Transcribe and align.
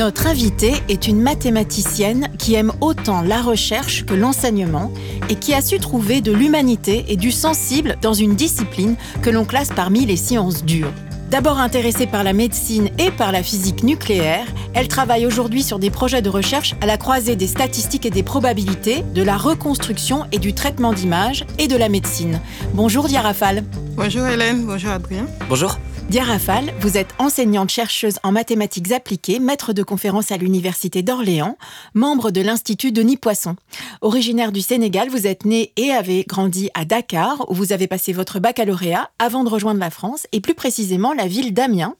Notre 0.00 0.28
invitée 0.28 0.72
est 0.88 1.08
une 1.08 1.20
mathématicienne 1.20 2.28
qui 2.38 2.54
aime 2.54 2.72
autant 2.80 3.20
la 3.20 3.42
recherche 3.42 4.06
que 4.06 4.14
l'enseignement 4.14 4.90
et 5.28 5.34
qui 5.34 5.52
a 5.52 5.60
su 5.60 5.78
trouver 5.78 6.22
de 6.22 6.32
l'humanité 6.32 7.04
et 7.08 7.16
du 7.16 7.30
sensible 7.30 7.98
dans 8.00 8.14
une 8.14 8.34
discipline 8.34 8.96
que 9.20 9.28
l'on 9.28 9.44
classe 9.44 9.68
parmi 9.68 10.06
les 10.06 10.16
sciences 10.16 10.64
dures. 10.64 10.90
D'abord 11.30 11.58
intéressée 11.58 12.06
par 12.06 12.24
la 12.24 12.32
médecine 12.32 12.88
et 12.96 13.10
par 13.10 13.30
la 13.30 13.42
physique 13.42 13.82
nucléaire, 13.82 14.46
elle 14.72 14.88
travaille 14.88 15.26
aujourd'hui 15.26 15.62
sur 15.62 15.78
des 15.78 15.90
projets 15.90 16.22
de 16.22 16.30
recherche 16.30 16.74
à 16.80 16.86
la 16.86 16.96
croisée 16.96 17.36
des 17.36 17.46
statistiques 17.46 18.06
et 18.06 18.10
des 18.10 18.22
probabilités, 18.22 19.04
de 19.14 19.22
la 19.22 19.36
reconstruction 19.36 20.24
et 20.32 20.38
du 20.38 20.54
traitement 20.54 20.94
d'images 20.94 21.44
et 21.58 21.68
de 21.68 21.76
la 21.76 21.90
médecine. 21.90 22.40
Bonjour 22.72 23.06
Diarafal. 23.06 23.64
Bonjour 23.96 24.26
Hélène, 24.26 24.64
bonjour 24.64 24.92
Adrien. 24.92 25.26
Bonjour. 25.50 25.78
Diarafal, 26.10 26.74
vous 26.80 26.96
êtes 26.96 27.14
enseignante-chercheuse 27.20 28.18
en 28.24 28.32
mathématiques 28.32 28.90
appliquées, 28.90 29.38
maître 29.38 29.72
de 29.72 29.84
conférences 29.84 30.32
à 30.32 30.38
l'Université 30.38 31.02
d'Orléans, 31.02 31.56
membre 31.94 32.32
de 32.32 32.40
l'Institut 32.40 32.90
Denis 32.90 33.16
Poisson. 33.16 33.54
Originaire 34.00 34.50
du 34.50 34.60
Sénégal, 34.60 35.08
vous 35.08 35.28
êtes 35.28 35.44
né 35.44 35.72
et 35.76 35.92
avez 35.92 36.24
grandi 36.24 36.68
à 36.74 36.84
Dakar, 36.84 37.48
où 37.48 37.54
vous 37.54 37.72
avez 37.72 37.86
passé 37.86 38.12
votre 38.12 38.40
baccalauréat 38.40 39.08
avant 39.20 39.44
de 39.44 39.50
rejoindre 39.50 39.78
la 39.78 39.90
France, 39.90 40.26
et 40.32 40.40
plus 40.40 40.54
précisément 40.54 41.12
la 41.12 41.28
ville 41.28 41.54
d'Amiens, 41.54 41.94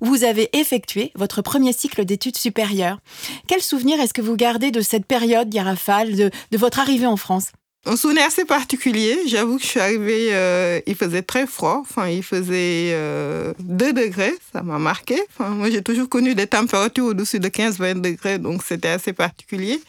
où 0.00 0.04
vous 0.04 0.22
avez 0.22 0.56
effectué 0.56 1.10
votre 1.16 1.42
premier 1.42 1.72
cycle 1.72 2.04
d'études 2.04 2.36
supérieures. 2.36 3.00
Quel 3.48 3.62
souvenir 3.62 3.98
est-ce 3.98 4.14
que 4.14 4.22
vous 4.22 4.36
gardez 4.36 4.70
de 4.70 4.80
cette 4.80 5.06
période, 5.06 5.48
Diarafal, 5.48 6.14
de, 6.14 6.30
de 6.52 6.56
votre 6.56 6.78
arrivée 6.78 7.06
en 7.06 7.16
France? 7.16 7.50
Un 7.86 7.96
souvenir 7.96 8.24
assez 8.24 8.44
particulier. 8.44 9.16
J'avoue 9.26 9.56
que 9.56 9.62
je 9.62 9.68
suis 9.68 9.80
arrivée, 9.80 10.28
euh, 10.32 10.80
il 10.86 10.96
faisait 10.96 11.22
très 11.22 11.46
froid. 11.46 11.82
Enfin, 11.88 12.08
il 12.08 12.22
faisait 12.22 12.90
euh, 12.92 13.52
2 13.60 13.92
degrés. 13.92 14.34
Ça 14.52 14.62
m'a 14.62 14.78
marqué. 14.78 15.20
Moi, 15.38 15.70
j'ai 15.70 15.82
toujours 15.82 16.08
connu 16.08 16.34
des 16.34 16.46
températures 16.46 17.06
au-dessus 17.06 17.38
de 17.38 17.48
15-20 17.48 18.00
degrés, 18.00 18.38
donc 18.38 18.62
c'était 18.64 18.88
assez 18.88 19.12
particulier. 19.12 19.80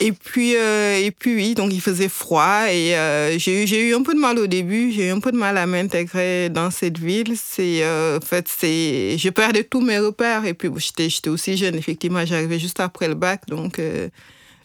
Et 0.00 0.12
puis, 0.12 0.54
euh, 0.56 0.98
et 0.98 1.10
puis 1.10 1.34
oui, 1.34 1.54
donc 1.54 1.72
il 1.72 1.80
faisait 1.80 2.08
froid 2.08 2.66
et 2.68 2.94
euh, 2.94 3.38
j'ai 3.38 3.62
eu, 3.62 3.66
j'ai 3.66 3.88
eu 3.88 3.94
un 3.94 4.02
peu 4.02 4.12
de 4.12 4.18
mal 4.18 4.38
au 4.38 4.46
début. 4.46 4.92
J'ai 4.92 5.08
eu 5.08 5.10
un 5.10 5.20
peu 5.20 5.32
de 5.32 5.36
mal 5.36 5.56
à 5.56 5.66
m'intégrer 5.66 6.50
dans 6.50 6.70
cette 6.70 6.98
ville. 6.98 7.34
C'est, 7.36 7.82
en 7.86 8.20
fait, 8.20 8.48
c'est, 8.48 9.16
je 9.16 9.30
perdais 9.30 9.64
tous 9.64 9.80
mes 9.80 9.98
repères 9.98 10.44
et 10.44 10.52
puis 10.52 10.68
j'étais, 10.76 11.08
j'étais 11.08 11.30
aussi 11.30 11.56
jeune. 11.56 11.76
Effectivement, 11.76 12.26
j'arrivais 12.26 12.58
juste 12.58 12.80
après 12.80 13.08
le 13.08 13.14
bac, 13.14 13.42
donc, 13.46 13.80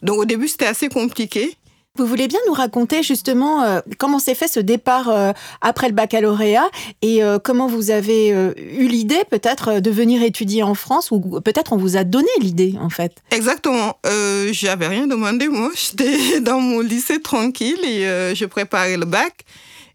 donc 0.02 0.18
au 0.18 0.24
début 0.24 0.48
c'était 0.48 0.66
assez 0.66 0.88
compliqué. 0.88 1.56
Vous 1.96 2.06
voulez 2.06 2.26
bien 2.26 2.40
nous 2.48 2.54
raconter 2.54 3.04
justement 3.04 3.62
euh, 3.62 3.80
comment 3.98 4.18
s'est 4.18 4.34
fait 4.34 4.48
ce 4.48 4.58
départ 4.58 5.08
euh, 5.10 5.30
après 5.60 5.86
le 5.86 5.94
baccalauréat 5.94 6.68
et 7.02 7.22
euh, 7.22 7.38
comment 7.38 7.68
vous 7.68 7.92
avez 7.92 8.32
euh, 8.32 8.52
eu 8.56 8.88
l'idée 8.88 9.22
peut-être 9.30 9.78
de 9.78 9.90
venir 9.92 10.20
étudier 10.24 10.64
en 10.64 10.74
France 10.74 11.12
ou 11.12 11.40
peut-être 11.40 11.72
on 11.72 11.76
vous 11.76 11.96
a 11.96 12.02
donné 12.02 12.26
l'idée 12.40 12.74
en 12.80 12.90
fait? 12.90 13.22
Exactement. 13.30 13.96
Euh, 14.06 14.48
j'avais 14.50 14.88
rien 14.88 15.06
demandé 15.06 15.46
moi. 15.46 15.70
J'étais 15.76 16.40
dans 16.40 16.58
mon 16.58 16.80
lycée 16.80 17.22
tranquille 17.22 17.78
et 17.84 18.08
euh, 18.08 18.34
je 18.34 18.44
préparais 18.44 18.96
le 18.96 19.04
bac. 19.04 19.44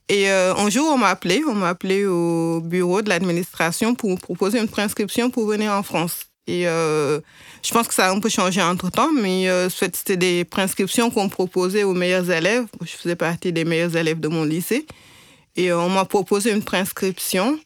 Et 0.08 0.32
euh, 0.32 0.56
un 0.56 0.70
jour, 0.70 0.90
on 0.94 0.98
m'a 0.98 1.10
appelé, 1.10 1.44
on 1.50 1.54
m'a 1.54 1.68
appelé 1.68 2.06
au 2.06 2.62
bureau 2.62 3.02
de 3.02 3.10
l'administration 3.10 3.94
pour 3.94 4.18
proposer 4.20 4.58
une 4.58 4.70
prescription 4.70 5.30
pour 5.30 5.46
venir 5.46 5.74
en 5.74 5.84
France. 5.84 6.29
Et 6.50 6.68
euh, 6.68 7.20
je 7.62 7.72
pense 7.72 7.88
que 7.88 7.94
ça 7.94 8.08
a 8.08 8.12
un 8.12 8.20
peu 8.20 8.30
changé 8.30 8.60
entre 8.60 8.90
temps, 8.90 9.12
mais 9.14 9.48
euh, 9.48 9.70
c'était 9.70 10.18
des 10.18 10.44
prescriptions 10.44 11.12
qu'on 11.12 11.30
proposait 11.30 11.84
aux 11.84 11.94
meilleurs 11.94 12.32
élèves. 12.32 12.66
Je 12.82 12.92
faisais 12.92 13.16
partie 13.16 13.54
des 13.54 13.66
meilleurs 13.66 13.96
élèves 13.96 14.20
de 14.20 14.28
mon 14.28 14.46
lycée. 14.46 14.88
Et 15.56 15.72
euh, 15.72 15.80
on 15.80 15.90
m'a 15.90 16.06
proposé 16.06 16.52
une 16.52 16.64
prescription. 16.64 17.60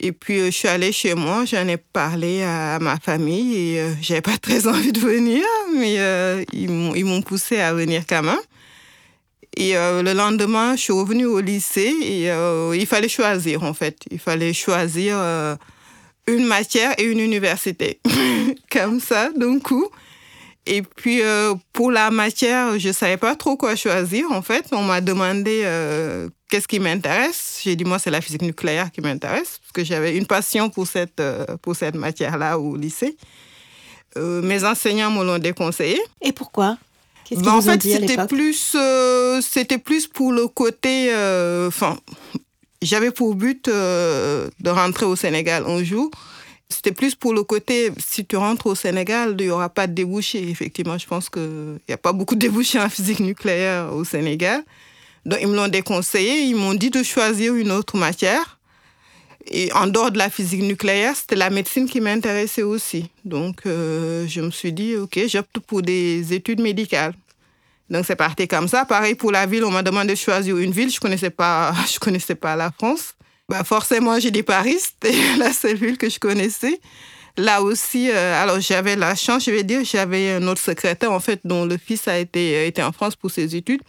Et 0.00 0.10
puis, 0.10 0.46
je 0.46 0.50
suis 0.50 0.66
allée 0.66 0.90
chez 0.90 1.14
moi, 1.14 1.44
j'en 1.44 1.68
ai 1.68 1.76
parlé 1.76 2.42
à, 2.42 2.80
ma 2.80 2.98
famille 2.98 3.56
et 3.56 3.84
j'avais 4.00 4.20
pas 4.20 4.36
très 4.36 4.66
envie 4.74 4.90
de 4.90 4.98
venir, 4.98 5.44
mais 5.76 6.44
ils 6.52 7.04
m'ont 7.04 7.22
poussé 7.22 7.60
à 7.60 7.72
venir 7.72 8.02
quand 8.08 8.24
même. 8.24 8.34
Et 9.56 9.74
le 9.74 10.12
lendemain, 10.12 10.74
je 10.74 10.80
suis 10.80 10.92
revenue 10.92 11.26
au 11.26 11.38
lycée 11.38 11.94
et 12.02 12.32
il 12.74 12.86
fallait 12.86 13.08
choisir 13.08 13.62
en 13.62 13.74
fait. 13.74 13.98
Il 14.10 14.18
fallait 14.18 14.52
choisir 14.52 15.18
une 16.26 16.44
matière 16.44 16.94
et 16.98 17.04
une 17.04 17.20
université. 17.20 18.00
Comme 18.70 19.00
ça, 19.00 19.30
d'un 19.36 19.58
coup. 19.58 19.88
Et 20.64 20.82
puis 20.82 21.22
euh, 21.22 21.54
pour 21.72 21.90
la 21.90 22.10
matière, 22.10 22.78
je 22.78 22.92
savais 22.92 23.16
pas 23.16 23.34
trop 23.34 23.56
quoi 23.56 23.74
choisir 23.74 24.30
en 24.30 24.42
fait. 24.42 24.66
On 24.70 24.82
m'a 24.82 25.00
demandé 25.00 25.62
euh, 25.64 26.28
qu'est-ce 26.48 26.68
qui 26.68 26.78
m'intéresse? 26.78 27.60
J'ai 27.64 27.74
dit 27.74 27.84
moi 27.84 27.98
c'est 27.98 28.12
la 28.12 28.20
physique 28.20 28.42
nucléaire 28.42 28.92
qui 28.92 29.00
m'intéresse 29.00 29.58
parce 29.58 29.72
que 29.74 29.82
j'avais 29.82 30.16
une 30.16 30.26
passion 30.26 30.70
pour 30.70 30.86
cette 30.86 31.18
euh, 31.18 31.44
pour 31.62 31.74
cette 31.74 31.96
matière-là 31.96 32.58
au 32.58 32.76
lycée. 32.76 33.16
Mes 34.14 34.62
enseignants 34.62 35.10
me 35.10 35.24
l'ont 35.24 35.38
déconseillé. 35.38 35.98
Et 36.20 36.32
pourquoi? 36.32 36.76
Qu'est-ce 37.24 37.40
qu'ils 37.40 37.48
Ben, 37.48 37.54
en 37.54 37.62
fait, 37.62 37.82
c'était 37.82 38.26
plus, 38.26 38.76
c'était 39.40 39.78
plus 39.78 40.06
pour 40.06 40.32
le 40.32 40.48
côté. 40.48 41.08
Enfin, 41.66 41.96
j'avais 42.82 43.10
pour 43.10 43.34
but 43.34 43.68
euh, 43.68 44.48
de 44.60 44.70
rentrer 44.70 45.06
au 45.06 45.16
Sénégal 45.16 45.64
un 45.66 45.82
jour. 45.82 46.10
C'était 46.68 46.92
plus 46.92 47.14
pour 47.14 47.34
le 47.34 47.42
côté, 47.42 47.90
si 47.98 48.24
tu 48.24 48.36
rentres 48.36 48.66
au 48.66 48.74
Sénégal, 48.74 49.36
il 49.38 49.44
n'y 49.46 49.50
aura 49.50 49.68
pas 49.68 49.86
de 49.86 49.92
débouchés. 49.92 50.48
Effectivement, 50.48 50.96
je 50.96 51.06
pense 51.06 51.28
qu'il 51.28 51.78
n'y 51.86 51.94
a 51.94 51.98
pas 51.98 52.12
beaucoup 52.12 52.34
de 52.34 52.40
débouchés 52.40 52.80
en 52.80 52.88
physique 52.88 53.20
nucléaire 53.20 53.92
au 53.92 54.04
Sénégal. 54.04 54.64
Donc, 55.26 55.38
ils 55.42 55.48
me 55.48 55.54
l'ont 55.54 55.68
déconseillé. 55.68 56.44
Ils 56.44 56.56
m'ont 56.56 56.74
dit 56.74 56.90
de 56.90 57.02
choisir 57.02 57.54
une 57.54 57.70
autre 57.70 57.96
matière. 57.96 58.58
Et 59.50 59.72
en 59.72 59.86
dehors 59.86 60.10
de 60.10 60.18
la 60.18 60.30
physique 60.30 60.62
nucléaire, 60.62 61.14
c'était 61.16 61.36
la 61.36 61.50
médecine 61.50 61.88
qui 61.88 62.00
m'intéressait 62.00 62.62
aussi. 62.62 63.10
Donc, 63.24 63.66
euh, 63.66 64.26
je 64.28 64.40
me 64.40 64.50
suis 64.50 64.72
dit, 64.72 64.96
OK, 64.96 65.18
j'opte 65.26 65.58
pour 65.58 65.82
des 65.82 66.32
études 66.32 66.60
médicales. 66.60 67.14
Donc, 67.90 68.04
c'est 68.06 68.16
parti 68.16 68.48
comme 68.48 68.68
ça. 68.68 68.84
Pareil 68.84 69.14
pour 69.14 69.32
la 69.32 69.46
ville, 69.46 69.64
on 69.64 69.70
m'a 69.70 69.82
demandé 69.82 70.14
de 70.14 70.18
choisir 70.18 70.56
une 70.58 70.72
ville. 70.72 70.90
Je 70.90 71.00
connaissais 71.00 71.30
connaissais 72.00 72.34
pas 72.34 72.56
la 72.56 72.70
France. 72.70 73.14
Bah, 73.48 73.64
forcément, 73.64 74.18
j'ai 74.18 74.30
dit 74.30 74.42
Paris, 74.42 74.78
c'était 74.80 75.16
la 75.38 75.52
seule 75.52 75.76
ville 75.76 75.98
que 75.98 76.08
je 76.08 76.18
connaissais. 76.18 76.80
Là 77.36 77.62
aussi, 77.62 78.10
euh, 78.10 78.42
alors 78.42 78.60
j'avais 78.60 78.94
la 78.94 79.14
chance, 79.14 79.44
je 79.46 79.50
vais 79.50 79.62
dire, 79.62 79.82
j'avais 79.84 80.32
un 80.32 80.46
autre 80.48 80.60
secrétaire, 80.60 81.12
en 81.12 81.20
fait, 81.20 81.40
dont 81.44 81.64
le 81.64 81.78
fils 81.78 82.06
a 82.06 82.18
été, 82.18 82.66
été 82.66 82.82
en 82.82 82.92
France 82.92 83.16
pour 83.16 83.30
ses 83.30 83.56
études, 83.56 83.80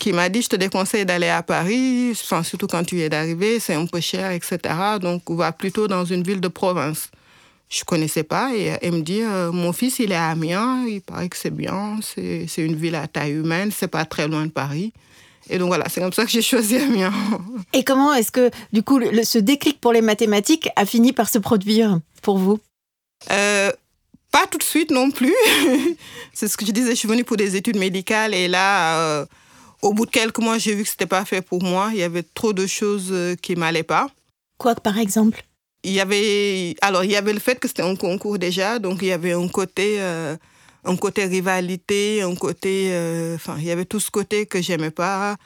qui 0.00 0.12
m'a 0.12 0.28
dit, 0.28 0.42
je 0.42 0.48
te 0.48 0.56
déconseille 0.56 1.06
d'aller 1.06 1.28
à 1.28 1.42
Paris, 1.42 2.10
enfin, 2.12 2.42
surtout 2.42 2.66
quand 2.66 2.82
tu 2.82 3.00
es 3.00 3.08
d'arrivée, 3.08 3.60
c'est 3.60 3.74
un 3.74 3.86
peu 3.86 4.00
cher, 4.00 4.32
etc. 4.32 4.58
Donc, 5.00 5.28
on 5.30 5.36
va 5.36 5.52
plutôt 5.52 5.86
dans 5.86 6.04
une 6.04 6.22
ville 6.24 6.40
de 6.40 6.48
province. 6.48 7.10
Je 7.70 7.84
connaissais 7.84 8.24
pas 8.24 8.52
et 8.54 8.76
elle 8.82 8.92
me 8.92 9.00
dit, 9.02 9.22
euh, 9.22 9.52
mon 9.52 9.72
fils, 9.72 10.00
il 10.00 10.10
est 10.10 10.16
à 10.16 10.30
Amiens, 10.30 10.84
il 10.88 11.00
paraît 11.00 11.28
que 11.28 11.36
c'est 11.36 11.54
bien, 11.54 12.00
c'est 12.02 12.48
une 12.58 12.74
ville 12.74 12.96
à 12.96 13.06
taille 13.06 13.32
humaine, 13.32 13.70
c'est 13.70 13.86
pas 13.88 14.04
très 14.04 14.26
loin 14.26 14.44
de 14.44 14.50
Paris. 14.50 14.92
Et 15.48 15.56
donc 15.58 15.68
voilà, 15.68 15.88
c'est 15.88 16.00
comme 16.00 16.12
ça 16.12 16.24
que 16.24 16.30
j'ai 16.30 16.42
choisi 16.42 16.76
Amiens. 16.88 17.12
Et 17.72 17.84
comment 17.84 18.12
est-ce 18.12 18.32
que 18.32 18.50
du 18.72 18.82
coup 18.82 18.98
le- 18.98 19.22
ce 19.22 19.38
déclic 19.38 19.80
pour 19.80 19.92
les 19.92 20.00
mathématiques 20.00 20.68
a 20.74 20.84
fini 20.84 21.12
par 21.12 21.28
se 21.28 21.38
produire 21.38 22.00
pour 22.22 22.38
vous? 22.38 22.58
Euh, 23.30 23.70
pas 24.32 24.46
tout 24.50 24.58
de 24.58 24.62
suite 24.64 24.90
non 24.90 25.10
plus. 25.12 25.34
c'est 26.32 26.48
ce 26.48 26.56
que 26.56 26.66
je 26.66 26.72
disais, 26.72 26.90
je 26.90 26.96
suis 26.96 27.08
venue 27.08 27.24
pour 27.24 27.36
des 27.36 27.54
études 27.54 27.76
médicales 27.78 28.34
et 28.34 28.48
là, 28.48 28.98
euh, 28.98 29.26
au 29.82 29.92
bout 29.94 30.06
de 30.06 30.10
quelques 30.10 30.38
mois, 30.38 30.58
j'ai 30.58 30.74
vu 30.74 30.82
que 30.82 30.88
c'était 30.88 31.06
pas 31.06 31.24
fait 31.24 31.40
pour 31.40 31.62
moi. 31.62 31.90
Il 31.92 31.98
y 31.98 32.02
avait 32.02 32.24
trop 32.24 32.52
de 32.52 32.66
choses 32.66 33.08
euh, 33.12 33.36
qui 33.36 33.54
m'allaient 33.54 33.82
pas. 33.84 34.08
Quoi 34.58 34.74
par 34.74 34.98
exemple? 34.98 35.44
Il 35.82 35.92
y 35.92 36.00
avait, 36.00 36.76
alors 36.82 37.04
il 37.04 37.10
y 37.10 37.16
avait 37.16 37.32
le 37.32 37.38
fait 37.38 37.58
que 37.58 37.66
c'était 37.66 37.82
un 37.82 37.96
concours 37.96 38.38
déjà, 38.38 38.78
donc 38.78 38.98
il 39.00 39.08
y 39.08 39.12
avait 39.12 39.32
un 39.32 39.48
côté, 39.48 39.96
euh, 39.98 40.36
un 40.84 40.96
côté 40.96 41.24
rivalité, 41.24 42.20
un 42.20 42.34
côté, 42.34 42.90
euh, 42.92 43.34
enfin 43.36 43.56
il 43.58 43.64
y 43.64 43.70
avait 43.70 43.86
tout 43.86 44.00
ce 44.00 44.10
côté 44.10 44.44
que 44.46 44.60
j'aimais 44.60 44.90
pas. 44.90 45.36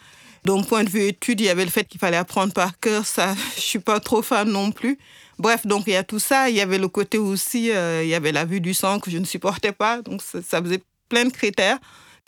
D'un 0.44 0.62
point 0.62 0.84
de 0.84 0.90
vue 0.90 1.06
études, 1.06 1.40
il 1.40 1.46
y 1.46 1.48
avait 1.48 1.64
le 1.64 1.70
fait 1.70 1.84
qu'il 1.84 2.00
fallait 2.00 2.16
apprendre 2.16 2.52
par 2.52 2.78
cœur, 2.80 3.06
ça, 3.06 3.34
je 3.56 3.60
suis 3.60 3.78
pas 3.78 4.00
trop 4.00 4.22
fan 4.22 4.48
non 4.48 4.72
plus. 4.72 4.98
Bref, 5.38 5.66
donc 5.66 5.84
il 5.86 5.92
y 5.92 5.96
a 5.96 6.04
tout 6.04 6.18
ça. 6.18 6.50
Il 6.50 6.56
y 6.56 6.60
avait 6.60 6.78
le 6.78 6.88
côté 6.88 7.18
aussi, 7.18 7.70
euh, 7.70 8.02
il 8.04 8.08
y 8.08 8.14
avait 8.14 8.32
la 8.32 8.44
vue 8.44 8.60
du 8.60 8.74
sang 8.74 8.98
que 9.00 9.10
je 9.10 9.18
ne 9.18 9.24
supportais 9.24 9.72
pas, 9.72 10.02
donc 10.02 10.20
ça, 10.20 10.40
ça 10.42 10.60
faisait 10.60 10.82
plein 11.08 11.24
de 11.24 11.32
critères 11.32 11.78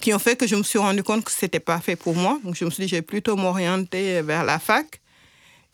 qui 0.00 0.12
ont 0.14 0.19
fait 0.19 0.37
que 0.37 0.47
je 0.47 0.56
me 0.56 0.62
suis 0.62 0.79
rendu 0.79 1.02
compte 1.02 1.25
que 1.25 1.32
c'était 1.32 1.61
pas 1.61 1.81
fait 1.81 1.97
pour 1.97 2.14
moi. 2.14 2.38
Donc 2.44 2.55
je 2.55 2.64
me 2.64 2.70
suis 2.70 2.85
dit, 2.85 2.88
je 2.88 2.97
vais 2.97 3.02
plutôt 3.02 3.37
m'orienter 3.37 4.23
vers 4.23 4.44
la 4.44 4.59
fac. 4.59 5.00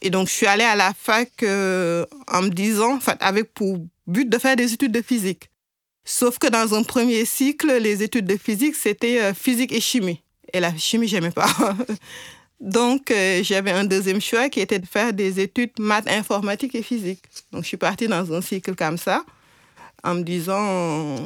Et 0.02 0.10
donc 0.10 0.28
je 0.28 0.32
suis 0.32 0.46
allée 0.46 0.64
à 0.64 0.74
la 0.74 0.92
fac 0.92 1.30
euh, 1.42 2.04
en 2.28 2.42
me 2.42 2.48
disant, 2.50 2.96
en 2.96 3.00
fait, 3.00 3.16
avec 3.20 3.54
pour 3.54 3.78
but 4.06 4.28
de 4.28 4.36
faire 4.36 4.56
des 4.56 4.72
études 4.72 4.92
de 4.92 5.00
physique. 5.00 5.48
Sauf 6.04 6.38
que 6.38 6.48
dans 6.48 6.74
un 6.74 6.82
premier 6.82 7.24
cycle, 7.24 7.78
les 7.78 8.02
études 8.02 8.26
de 8.26 8.36
physique, 8.36 8.74
c'était 8.74 9.20
euh, 9.20 9.32
physique 9.32 9.72
et 9.72 9.80
chimie. 9.80 10.20
Et 10.52 10.58
la 10.58 10.76
chimie, 10.76 11.06
j'aimais 11.06 11.30
pas. 11.30 11.48
Donc, 12.60 13.12
euh, 13.12 13.42
j'avais 13.44 13.70
un 13.70 13.84
deuxième 13.84 14.20
choix 14.20 14.48
qui 14.48 14.60
était 14.60 14.80
de 14.80 14.86
faire 14.86 15.12
des 15.12 15.38
études 15.40 15.72
maths, 15.78 16.08
informatique 16.08 16.74
et 16.74 16.82
physique. 16.82 17.22
Donc, 17.52 17.62
je 17.62 17.68
suis 17.68 17.76
partie 17.76 18.08
dans 18.08 18.32
un 18.32 18.40
cycle 18.40 18.74
comme 18.74 18.98
ça, 18.98 19.24
en 20.02 20.16
me 20.16 20.22
disant, 20.22 21.16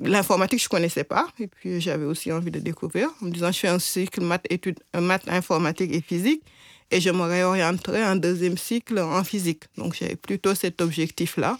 l'informatique, 0.00 0.62
je 0.62 0.68
connaissais 0.68 1.04
pas. 1.04 1.26
Et 1.40 1.48
puis, 1.48 1.80
j'avais 1.80 2.04
aussi 2.04 2.32
envie 2.32 2.50
de 2.50 2.60
découvrir. 2.60 3.08
En 3.20 3.26
me 3.26 3.30
disant, 3.30 3.52
je 3.52 3.58
fais 3.58 3.68
un 3.68 3.78
cycle 3.80 4.20
maths, 4.20 4.46
études, 4.50 4.80
maths, 4.94 5.28
informatique 5.28 5.92
et 5.92 6.00
physique. 6.00 6.42
Et 6.90 7.00
je 7.00 7.10
me 7.10 7.22
réorienterai 7.22 8.04
en 8.04 8.16
deuxième 8.16 8.58
cycle 8.58 8.98
en 8.98 9.24
physique. 9.24 9.64
Donc, 9.76 9.96
j'avais 9.98 10.16
plutôt 10.16 10.54
cet 10.54 10.80
objectif-là. 10.80 11.58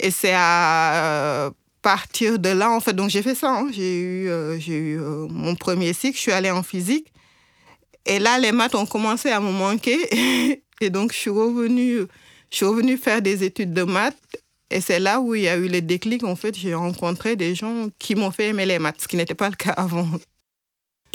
Et 0.00 0.10
c'est 0.10 0.34
à 0.34 1.50
partir 1.86 2.40
de 2.40 2.48
là, 2.48 2.72
en 2.72 2.80
fait, 2.80 2.94
donc 2.94 3.10
j'ai 3.10 3.22
fait 3.22 3.36
ça. 3.36 3.58
Hein. 3.58 3.68
J'ai 3.70 4.00
eu, 4.00 4.28
euh, 4.28 4.58
j'ai 4.58 4.76
eu 4.76 5.00
euh, 5.00 5.28
mon 5.30 5.54
premier 5.54 5.92
cycle, 5.92 6.16
je 6.16 6.22
suis 6.22 6.32
allée 6.32 6.50
en 6.50 6.64
physique. 6.64 7.12
Et 8.04 8.18
là, 8.18 8.40
les 8.40 8.50
maths 8.50 8.74
ont 8.74 8.86
commencé 8.86 9.30
à 9.30 9.38
me 9.38 9.52
manquer. 9.52 10.60
et 10.80 10.90
donc, 10.90 11.12
je 11.12 11.16
suis 11.16 11.30
revenue, 11.30 12.00
je 12.50 12.56
suis 12.56 12.66
revenue 12.66 12.96
faire 12.96 13.22
des 13.22 13.44
études 13.44 13.72
de 13.72 13.84
maths. 13.84 14.16
Et 14.68 14.80
c'est 14.80 14.98
là 14.98 15.20
où 15.20 15.36
il 15.36 15.42
y 15.42 15.48
a 15.48 15.56
eu 15.56 15.68
les 15.68 15.80
déclics. 15.80 16.24
En 16.24 16.34
fait, 16.34 16.56
j'ai 16.58 16.74
rencontré 16.74 17.36
des 17.36 17.54
gens 17.54 17.88
qui 18.00 18.16
m'ont 18.16 18.32
fait 18.32 18.48
aimer 18.48 18.66
les 18.66 18.80
maths, 18.80 19.00
ce 19.02 19.06
qui 19.06 19.16
n'était 19.16 19.36
pas 19.36 19.48
le 19.48 19.54
cas 19.54 19.70
avant. 19.70 20.08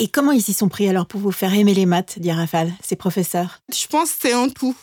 Et 0.02 0.08
comment 0.08 0.32
ils 0.32 0.42
s'y 0.42 0.54
sont 0.54 0.68
pris 0.68 0.90
alors 0.90 1.06
pour 1.06 1.22
vous 1.22 1.32
faire 1.32 1.54
aimer 1.54 1.74
les 1.74 1.86
maths, 1.86 2.18
dit 2.20 2.32
Rafale, 2.32 2.74
ces 2.82 2.96
professeurs? 2.96 3.62
Je 3.72 3.86
pense 3.88 4.12
que 4.12 4.18
c'est 4.22 4.34
un 4.34 4.50
tout 4.50 4.76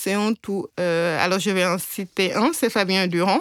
c'est 0.00 0.14
un 0.14 0.32
tout. 0.32 0.66
Euh, 0.78 1.22
alors, 1.22 1.38
je 1.38 1.50
vais 1.50 1.66
en 1.66 1.78
citer 1.78 2.32
un, 2.34 2.50
c'est 2.52 2.70
Fabien 2.70 3.06
Durand. 3.06 3.40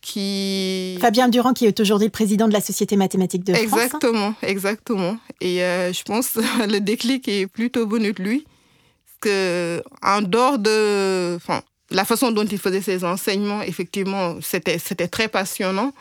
Qui... 0.00 0.98
Fabien 1.00 1.28
Durand, 1.28 1.52
qui 1.52 1.66
est 1.66 1.80
aujourd'hui 1.80 2.06
le 2.06 2.12
président 2.12 2.46
de 2.46 2.52
la 2.52 2.60
Société 2.60 2.94
mathématique 2.94 3.42
de 3.42 3.52
France. 3.52 3.72
Hein? 3.72 3.84
Exactement, 3.84 4.34
exactement. 4.42 5.18
Et 5.40 5.64
euh, 5.64 5.92
je 5.92 6.02
pense 6.04 6.28
que 6.30 6.40
le 6.70 6.78
déclic 6.78 7.26
est 7.26 7.48
plutôt 7.48 7.88
venu 7.88 8.12
de 8.12 8.22
lui. 8.22 8.44
Parce 8.44 9.18
que, 9.22 9.82
en 10.02 10.22
dehors 10.22 10.58
de. 10.58 11.34
Enfin, 11.34 11.62
la 11.90 12.04
façon 12.04 12.30
dont 12.30 12.44
il 12.44 12.58
faisait 12.58 12.82
ses 12.82 13.02
enseignements, 13.04 13.62
effectivement, 13.62 14.36
c'était, 14.40 14.78
très 15.08 15.26
passionnant. 15.26 15.92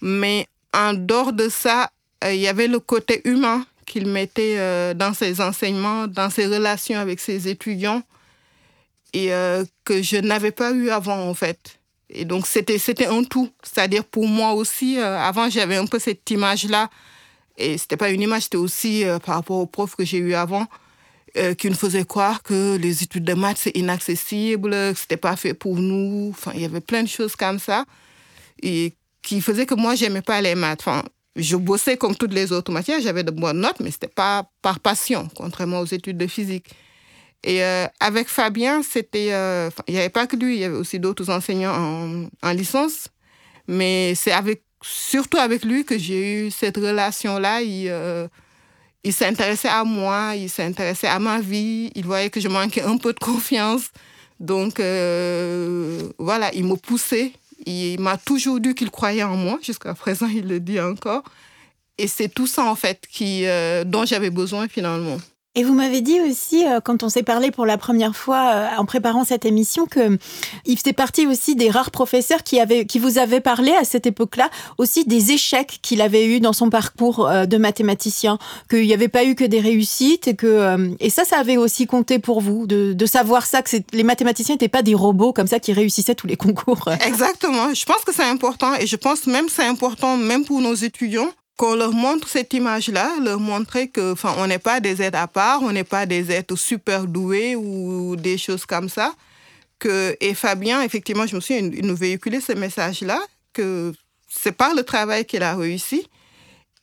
Mais 0.00 0.46
en 0.72 0.94
dehors 0.94 1.34
de 1.34 1.50
ça, 1.50 1.90
il 2.30 2.40
y 2.40 2.48
avait 2.48 2.68
le 2.68 2.78
côté 2.78 3.20
humain 3.24 3.64
qu'il 3.86 4.06
mettait 4.06 4.94
dans 4.94 5.12
ses 5.12 5.40
enseignements, 5.40 6.06
dans 6.06 6.30
ses 6.30 6.46
relations 6.46 6.98
avec 6.98 7.20
ses 7.20 7.48
étudiants 7.48 8.02
et 9.12 9.32
euh, 9.32 9.64
que 9.84 10.02
je 10.02 10.16
n'avais 10.16 10.50
pas 10.50 10.72
eu 10.72 10.90
avant 10.90 11.28
en 11.28 11.34
fait. 11.34 11.78
Et 12.10 12.24
donc 12.24 12.46
c'était 12.46 12.78
c'était 12.78 13.06
un 13.06 13.24
tout, 13.24 13.50
c'est-à-dire 13.62 14.04
pour 14.04 14.26
moi 14.26 14.52
aussi 14.52 14.98
euh, 14.98 15.18
avant 15.18 15.48
j'avais 15.48 15.76
un 15.76 15.86
peu 15.86 15.98
cette 15.98 16.28
image 16.30 16.64
là 16.64 16.90
et 17.56 17.78
c'était 17.78 17.96
pas 17.96 18.10
une 18.10 18.22
image, 18.22 18.44
c'était 18.44 18.56
aussi 18.56 19.04
euh, 19.04 19.18
par 19.18 19.36
rapport 19.36 19.58
aux 19.58 19.66
profs 19.66 19.96
que 19.96 20.04
j'ai 20.04 20.18
eu 20.18 20.34
avant 20.34 20.66
qui 21.56 21.70
nous 21.70 21.76
faisaient 21.76 22.04
croire 22.04 22.42
que 22.42 22.76
les 22.76 23.02
études 23.02 23.24
de 23.24 23.32
maths 23.32 23.56
c'est 23.56 23.74
inaccessible, 23.74 24.70
que 24.70 24.94
c'était 24.94 25.16
pas 25.16 25.34
fait 25.34 25.54
pour 25.54 25.76
nous, 25.76 26.28
enfin 26.28 26.52
il 26.54 26.60
y 26.60 26.66
avait 26.66 26.82
plein 26.82 27.02
de 27.02 27.08
choses 27.08 27.36
comme 27.36 27.58
ça 27.58 27.86
et 28.62 28.92
qui 29.22 29.40
faisaient 29.40 29.64
que 29.64 29.74
moi 29.74 29.94
j'aimais 29.94 30.20
pas 30.20 30.42
les 30.42 30.54
maths. 30.54 30.80
Enfin, 30.80 31.02
je 31.36 31.56
bossais 31.56 31.96
comme 31.96 32.14
toutes 32.14 32.34
les 32.34 32.52
autres 32.52 32.72
matières, 32.72 33.00
j'avais 33.00 33.24
de 33.24 33.30
bonnes 33.30 33.60
notes, 33.60 33.80
mais 33.80 33.90
c'était 33.90 34.08
pas 34.08 34.50
par 34.60 34.80
passion, 34.80 35.28
contrairement 35.34 35.80
aux 35.80 35.86
études 35.86 36.18
de 36.18 36.26
physique. 36.26 36.68
Et 37.44 37.64
euh, 37.64 37.86
avec 38.00 38.28
Fabien, 38.28 38.82
c'était, 38.82 39.32
euh, 39.32 39.70
il 39.88 39.94
n'y 39.94 40.00
avait 40.00 40.10
pas 40.10 40.26
que 40.26 40.36
lui, 40.36 40.56
il 40.56 40.60
y 40.60 40.64
avait 40.64 40.76
aussi 40.76 41.00
d'autres 41.00 41.28
enseignants 41.30 41.74
en, 41.74 42.28
en, 42.42 42.52
licence. 42.52 43.08
Mais 43.66 44.14
c'est 44.14 44.30
avec, 44.32 44.62
surtout 44.82 45.38
avec 45.38 45.64
lui 45.64 45.84
que 45.84 45.98
j'ai 45.98 46.46
eu 46.46 46.50
cette 46.50 46.76
relation-là. 46.76 47.62
Il, 47.62 47.88
euh, 47.88 48.28
il 49.02 49.12
s'intéressait 49.12 49.68
à 49.68 49.82
moi, 49.82 50.34
il 50.36 50.48
s'intéressait 50.48 51.08
à 51.08 51.18
ma 51.18 51.40
vie. 51.40 51.90
Il 51.96 52.04
voyait 52.04 52.30
que 52.30 52.40
je 52.40 52.48
manquais 52.48 52.82
un 52.82 52.96
peu 52.96 53.12
de 53.12 53.18
confiance. 53.18 53.90
Donc, 54.38 54.78
voilà, 56.18 56.54
il 56.54 56.64
m'a 56.64 56.76
poussé. 56.76 57.32
Il 57.66 58.00
m'a 58.00 58.18
toujours 58.18 58.60
dit 58.60 58.74
qu'il 58.74 58.90
croyait 58.90 59.22
en 59.22 59.36
moi. 59.36 59.58
Jusqu'à 59.62 59.94
présent, 59.94 60.26
il 60.26 60.48
le 60.48 60.60
dit 60.60 60.80
encore. 60.80 61.22
Et 61.98 62.08
c'est 62.08 62.28
tout 62.28 62.46
ça, 62.46 62.64
en 62.64 62.74
fait, 62.74 63.06
qui, 63.08 63.44
dont 63.86 64.04
j'avais 64.04 64.30
besoin 64.30 64.68
finalement. 64.68 65.18
Et 65.54 65.64
vous 65.64 65.74
m'avez 65.74 66.00
dit 66.00 66.18
aussi, 66.18 66.66
euh, 66.66 66.80
quand 66.80 67.02
on 67.02 67.10
s'est 67.10 67.22
parlé 67.22 67.50
pour 67.50 67.66
la 67.66 67.76
première 67.76 68.16
fois 68.16 68.52
euh, 68.54 68.68
en 68.78 68.86
préparant 68.86 69.22
cette 69.22 69.44
émission, 69.44 69.84
que 69.84 70.16
il 70.64 70.78
faisait 70.78 70.94
partie 70.94 71.26
aussi 71.26 71.56
des 71.56 71.68
rares 71.68 71.90
professeurs 71.90 72.42
qui, 72.42 72.58
avaient, 72.58 72.86
qui 72.86 72.98
vous 72.98 73.18
avaient 73.18 73.40
parlé 73.40 73.70
à 73.72 73.84
cette 73.84 74.06
époque-là 74.06 74.48
aussi 74.78 75.04
des 75.04 75.32
échecs 75.32 75.80
qu'il 75.82 76.00
avait 76.00 76.24
eu 76.24 76.40
dans 76.40 76.54
son 76.54 76.70
parcours 76.70 77.28
euh, 77.28 77.44
de 77.44 77.58
mathématicien, 77.58 78.38
qu'il 78.70 78.86
n'y 78.86 78.94
avait 78.94 79.08
pas 79.08 79.24
eu 79.24 79.34
que 79.34 79.44
des 79.44 79.60
réussites 79.60 80.26
et 80.26 80.36
que 80.36 80.96
et 81.00 81.10
ça, 81.10 81.24
ça 81.24 81.36
avait 81.36 81.58
aussi 81.58 81.86
compté 81.86 82.18
pour 82.18 82.40
vous 82.40 82.66
de, 82.66 82.94
de 82.94 83.06
savoir 83.06 83.44
ça 83.44 83.60
que 83.60 83.76
les 83.92 84.04
mathématiciens 84.04 84.54
n'étaient 84.54 84.68
pas 84.68 84.82
des 84.82 84.94
robots 84.94 85.34
comme 85.34 85.48
ça 85.48 85.60
qui 85.60 85.74
réussissaient 85.74 86.14
tous 86.14 86.26
les 86.26 86.36
concours. 86.38 86.88
Exactement. 87.06 87.74
Je 87.74 87.84
pense 87.84 88.02
que 88.06 88.14
c'est 88.14 88.24
important 88.24 88.74
et 88.76 88.86
je 88.86 88.96
pense 88.96 89.26
même 89.26 89.46
que 89.46 89.52
c'est 89.52 89.66
important 89.66 90.16
même 90.16 90.46
pour 90.46 90.62
nos 90.62 90.74
étudiants 90.74 91.28
qu'on 91.56 91.74
leur 91.74 91.92
montre 91.92 92.28
cette 92.28 92.52
image-là, 92.54 93.16
leur 93.22 93.38
montrer 93.38 93.88
que, 93.88 94.14
on 94.38 94.46
n'est 94.46 94.58
pas 94.58 94.80
des 94.80 95.02
êtres 95.02 95.18
à 95.18 95.28
part, 95.28 95.62
on 95.62 95.72
n'est 95.72 95.84
pas 95.84 96.06
des 96.06 96.30
êtres 96.30 96.56
super 96.56 97.06
doués 97.06 97.56
ou 97.56 98.16
des 98.16 98.38
choses 98.38 98.66
comme 98.66 98.88
ça. 98.88 99.14
Que, 99.78 100.16
et 100.20 100.34
Fabien, 100.34 100.82
effectivement, 100.82 101.26
je 101.26 101.36
me 101.36 101.40
suis 101.40 101.62
nous 101.62 101.96
véhiculer 101.96 102.40
ce 102.40 102.52
message-là, 102.52 103.20
que 103.52 103.92
c'est 104.28 104.52
par 104.52 104.74
le 104.74 104.82
travail 104.82 105.24
qu'il 105.24 105.42
a 105.42 105.54
réussi. 105.54 106.06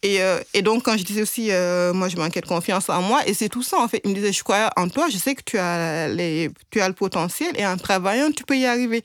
Et, 0.01 0.21
euh, 0.21 0.39
et, 0.53 0.61
donc, 0.61 0.83
quand 0.83 0.97
je 0.97 1.03
disais 1.03 1.23
aussi, 1.23 1.51
euh, 1.51 1.91
moi, 1.93 2.07
je 2.07 2.15
manquais 2.15 2.39
de 2.39 2.45
confiance 2.45 2.89
en 2.89 3.01
moi, 3.01 3.21
et 3.27 3.33
c'est 3.33 3.49
tout 3.49 3.63
ça, 3.63 3.79
en 3.79 3.87
fait. 3.87 3.99
Il 4.05 4.11
me 4.11 4.15
disait, 4.15 4.31
je 4.31 4.43
crois 4.43 4.69
en 4.77 4.87
toi, 4.87 5.09
je 5.11 5.17
sais 5.17 5.35
que 5.35 5.43
tu 5.43 5.57
as, 5.57 6.07
les, 6.07 6.49
tu 6.69 6.79
as 6.79 6.87
le 6.87 6.93
potentiel, 6.93 7.53
et 7.57 7.65
en 7.65 7.75
travaillant, 7.75 8.31
tu 8.31 8.43
peux 8.43 8.57
y 8.57 8.65
arriver. 8.65 9.03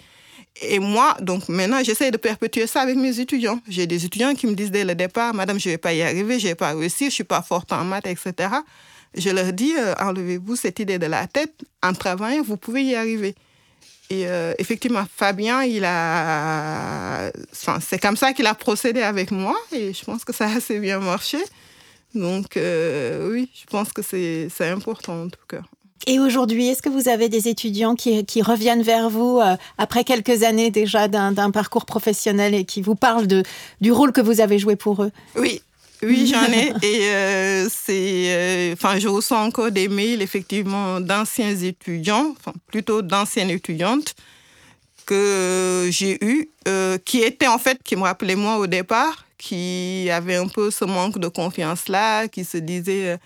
Et 0.63 0.79
moi, 0.79 1.17
donc 1.21 1.49
maintenant, 1.49 1.83
j'essaie 1.83 2.11
de 2.11 2.17
perpétuer 2.17 2.67
ça 2.67 2.83
avec 2.83 2.97
mes 2.97 3.19
étudiants. 3.19 3.61
J'ai 3.69 3.87
des 3.87 4.05
étudiants 4.05 4.35
qui 4.35 4.47
me 4.47 4.55
disent 4.55 4.71
dès 4.71 4.85
le 4.85 4.95
départ, 4.95 5.35
Madame, 5.35 5.59
je 5.59 5.69
ne 5.69 5.75
vais 5.75 5.79
pas 5.79 5.93
y 5.93 6.03
arriver, 6.03 6.39
je 6.39 6.45
ne 6.45 6.51
vais 6.51 6.55
pas 6.55 6.75
réussir, 6.75 7.07
je 7.07 7.07
ne 7.07 7.11
suis 7.11 7.25
pas 7.25 7.43
forte 7.43 7.73
en 7.73 7.85
maths, 7.85 8.07
etc. 8.07 8.51
Je 9.17 9.31
leur 9.31 9.53
dis, 9.53 9.75
euh, 9.77 9.95
enlevez-vous 9.99 10.57
cette 10.57 10.79
idée 10.79 10.99
de 10.99 11.07
la 11.07 11.27
tête. 11.27 11.53
En 11.83 11.93
travaillant, 11.93 12.43
vous 12.43 12.57
pouvez 12.57 12.85
y 12.85 12.95
arriver. 12.95 13.35
Et 14.11 14.29
euh, 14.29 14.53
effectivement, 14.59 15.05
Fabien, 15.17 15.63
il 15.65 15.85
a, 15.85 17.31
enfin, 17.53 17.79
c'est 17.81 17.99
comme 17.99 18.17
ça 18.17 18.33
qu'il 18.33 18.47
a 18.47 18.55
procédé 18.55 19.03
avec 19.03 19.31
moi, 19.31 19.57
et 19.73 19.93
je 19.93 20.05
pense 20.05 20.25
que 20.25 20.33
ça 20.33 20.47
a 20.47 20.57
assez 20.57 20.79
bien 20.79 21.01
marché. 21.01 21.39
Donc 22.15 22.57
euh, 22.57 23.31
oui, 23.31 23.51
je 23.55 23.65
pense 23.67 23.93
que 23.93 24.03
c'est 24.03 24.49
important 24.61 25.23
en 25.23 25.29
tout 25.29 25.47
cas. 25.49 25.63
Et 26.07 26.19
aujourd'hui, 26.19 26.69
est-ce 26.69 26.83
que 26.83 26.89
vous 26.89 27.09
avez 27.09 27.29
des 27.29 27.49
étudiants 27.49 27.95
qui, 27.95 28.25
qui 28.27 28.43
reviennent 28.43 28.83
vers 28.83 29.09
vous 29.09 29.41
euh, 29.41 29.57
après 29.79 30.05
quelques 30.05 30.43
années 30.43 30.71
déjà 30.71 31.09
d'un 31.09 31.51
parcours 31.51 31.87
professionnel 31.87 32.55
et 32.55 32.65
qui 32.65 32.83
vous 32.83 32.95
parlent 32.95 33.27
de, 33.27 33.43
du 33.81 33.91
rôle 33.91 34.13
que 34.13 34.21
vous 34.21 34.41
avez 34.41 34.59
joué 34.59 34.77
pour 34.77 35.03
eux? 35.03 35.13
Oui, 35.37 35.63
oui, 36.03 36.27
j'en 36.33 36.45
ai. 36.53 36.73
Et 36.83 37.09
euh, 37.11 37.69
c'est, 37.71 38.27
euh, 38.29 38.73
enfin, 38.75 38.99
je 38.99 39.09
reçois 39.09 39.41
encore 39.41 39.71
des 39.71 39.89
mails, 39.89 40.21
effectivement, 40.21 41.01
d'anciens 41.01 41.57
étudiants, 41.57 42.35
plutôt 42.67 43.01
d'anciennes 43.01 43.51
étudiantes 43.51 44.15
que 45.07 45.89
j'ai 45.91 46.19
eu, 46.25 46.49
qui 47.05 47.21
étaient 47.21 47.47
en 47.47 47.59
fait, 47.59 47.79
qui 47.85 47.95
me 47.95 48.03
rappelaient 48.03 48.37
moi 48.37 48.57
au 48.57 48.67
départ, 48.67 49.27
qui 49.37 50.09
avaient 50.11 50.37
un 50.37 50.49
peu 50.49 50.71
ce 50.71 50.87
manque 50.87 51.19
de 51.19 51.29
confiance-là, 51.29 52.29
qui 52.29 52.43
se 52.43 52.57
disaient 52.57 53.19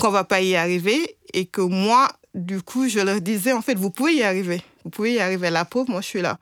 qu'on 0.00 0.10
va 0.10 0.24
pas 0.24 0.40
y 0.40 0.56
arriver 0.56 1.16
et 1.32 1.46
que 1.46 1.60
moi, 1.60 2.08
du 2.34 2.62
coup, 2.62 2.88
je 2.88 3.00
leur 3.00 3.20
disais, 3.20 3.52
en 3.52 3.62
fait, 3.62 3.74
vous 3.74 3.90
pouvez 3.90 4.14
y 4.14 4.22
arriver. 4.22 4.62
Vous 4.84 4.90
pouvez 4.90 5.14
y 5.14 5.20
arriver. 5.20 5.50
La 5.50 5.64
pauvre, 5.64 5.90
moi, 5.90 6.00
je 6.00 6.06
suis 6.06 6.22
là. 6.22 6.38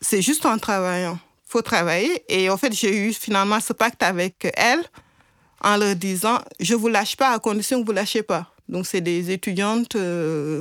C'est 0.00 0.22
juste 0.22 0.46
en 0.46 0.58
travaillant. 0.58 1.18
faut 1.46 1.62
travailler. 1.62 2.22
Et 2.28 2.50
en 2.50 2.56
fait, 2.56 2.72
j'ai 2.72 2.96
eu 2.96 3.12
finalement 3.12 3.60
ce 3.60 3.72
pacte 3.72 4.02
avec 4.02 4.52
elles 4.56 4.84
en 5.62 5.76
leur 5.76 5.96
disant, 5.96 6.38
je 6.60 6.74
vous 6.74 6.88
lâche 6.88 7.16
pas 7.16 7.30
à 7.30 7.38
condition 7.38 7.80
que 7.80 7.86
vous 7.86 7.92
lâchez 7.92 8.22
pas. 8.22 8.52
Donc, 8.68 8.86
c'est 8.86 9.00
des 9.00 9.30
étudiantes 9.30 9.96
euh, 9.96 10.60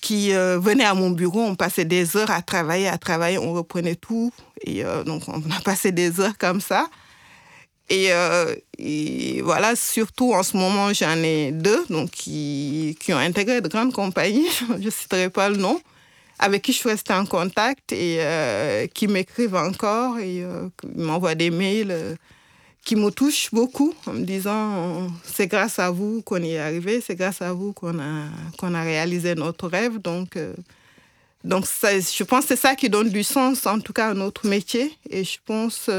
qui 0.00 0.34
euh, 0.34 0.58
venaient 0.58 0.84
à 0.84 0.94
mon 0.94 1.10
bureau. 1.10 1.42
On 1.42 1.54
passait 1.54 1.84
des 1.84 2.16
heures 2.16 2.30
à 2.30 2.42
travailler, 2.42 2.88
à 2.88 2.98
travailler. 2.98 3.38
On 3.38 3.52
reprenait 3.52 3.96
tout. 3.96 4.32
Et 4.62 4.84
euh, 4.84 5.04
donc, 5.04 5.28
on 5.28 5.40
a 5.50 5.60
passé 5.64 5.92
des 5.92 6.20
heures 6.20 6.36
comme 6.38 6.60
ça. 6.60 6.88
Euh, 7.92 8.54
et, 8.78 9.40
voilà, 9.42 9.76
surtout 9.76 10.32
en 10.32 10.42
ce 10.42 10.56
moment, 10.56 10.92
j'en 10.92 11.16
ai 11.22 11.52
deux 11.52 11.84
donc, 11.88 12.10
qui, 12.10 12.96
qui 13.00 13.12
ont 13.12 13.18
intégré 13.18 13.60
de 13.60 13.68
grandes 13.68 13.92
compagnies, 13.92 14.48
je 14.78 14.84
ne 14.84 14.90
citerai 14.90 15.30
pas 15.30 15.48
le 15.48 15.56
nom, 15.56 15.80
avec 16.38 16.62
qui 16.62 16.72
je 16.72 16.78
suis 16.78 16.88
restée 16.88 17.14
en 17.14 17.26
contact 17.26 17.92
et 17.92 18.18
euh, 18.20 18.86
qui 18.88 19.06
m'écrivent 19.06 19.56
encore 19.56 20.18
et 20.18 20.42
euh, 20.42 20.68
qui 20.80 20.88
m'envoient 20.98 21.34
des 21.34 21.50
mails 21.50 22.16
qui 22.84 22.94
me 22.94 23.10
touche 23.10 23.50
beaucoup 23.52 23.92
en 24.06 24.12
me 24.12 24.24
disant 24.24 25.08
c'est 25.24 25.48
grâce 25.48 25.80
à 25.80 25.90
vous 25.90 26.22
qu'on 26.22 26.40
y 26.40 26.52
est 26.52 26.58
arrivé, 26.58 27.00
c'est 27.00 27.16
grâce 27.16 27.42
à 27.42 27.52
vous 27.52 27.72
qu'on 27.72 27.98
a, 27.98 28.26
qu'on 28.58 28.74
a 28.74 28.82
réalisé 28.82 29.34
notre 29.34 29.66
rêve. 29.66 29.98
Donc, 29.98 30.38
donc 31.42 31.66
je 31.66 32.22
pense 32.22 32.42
que 32.42 32.48
c'est 32.48 32.60
ça 32.60 32.76
qui 32.76 32.88
donne 32.88 33.08
du 33.08 33.24
sens, 33.24 33.66
en 33.66 33.80
tout 33.80 33.92
cas, 33.92 34.10
à 34.10 34.14
notre 34.14 34.46
métier. 34.46 34.96
Et 35.10 35.24
je 35.24 35.38
pense 35.44 35.90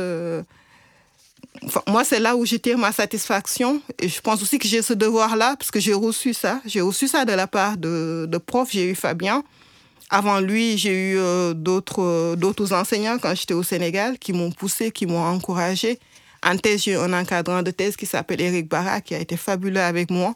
moi, 1.87 2.03
c'est 2.03 2.19
là 2.19 2.35
où 2.35 2.45
je 2.45 2.55
tire 2.55 2.77
ma 2.77 2.91
satisfaction. 2.91 3.81
Et 3.99 4.09
je 4.09 4.21
pense 4.21 4.41
aussi 4.41 4.59
que 4.59 4.67
j'ai 4.67 4.81
ce 4.81 4.93
devoir-là, 4.93 5.55
parce 5.57 5.71
que 5.71 5.79
j'ai 5.79 5.93
reçu 5.93 6.33
ça. 6.33 6.61
J'ai 6.65 6.81
reçu 6.81 7.07
ça 7.07 7.25
de 7.25 7.33
la 7.33 7.47
part 7.47 7.77
de, 7.77 8.25
de 8.29 8.37
profs. 8.37 8.71
J'ai 8.71 8.91
eu 8.91 8.95
Fabien. 8.95 9.43
Avant 10.09 10.39
lui, 10.39 10.77
j'ai 10.77 11.11
eu 11.13 11.17
euh, 11.17 11.53
d'autres, 11.53 12.01
euh, 12.01 12.35
d'autres 12.35 12.71
enseignants 12.71 13.17
quand 13.17 13.35
j'étais 13.35 13.53
au 13.53 13.63
Sénégal 13.63 14.17
qui 14.17 14.31
m'ont 14.31 14.51
poussé, 14.51 14.91
qui 14.91 15.05
m'ont 15.05 15.23
encouragé. 15.23 15.99
En 16.43 16.55
thèse, 16.57 16.83
j'ai 16.83 16.93
eu 16.93 16.97
un 16.97 17.11
encadrant 17.11 17.61
de 17.61 17.71
thèse 17.71 17.97
qui 17.97 18.05
s'appelle 18.05 18.39
Eric 18.39 18.69
Barra, 18.69 19.01
qui 19.01 19.15
a 19.15 19.19
été 19.19 19.35
fabuleux 19.35 19.81
avec 19.81 20.09
moi. 20.09 20.33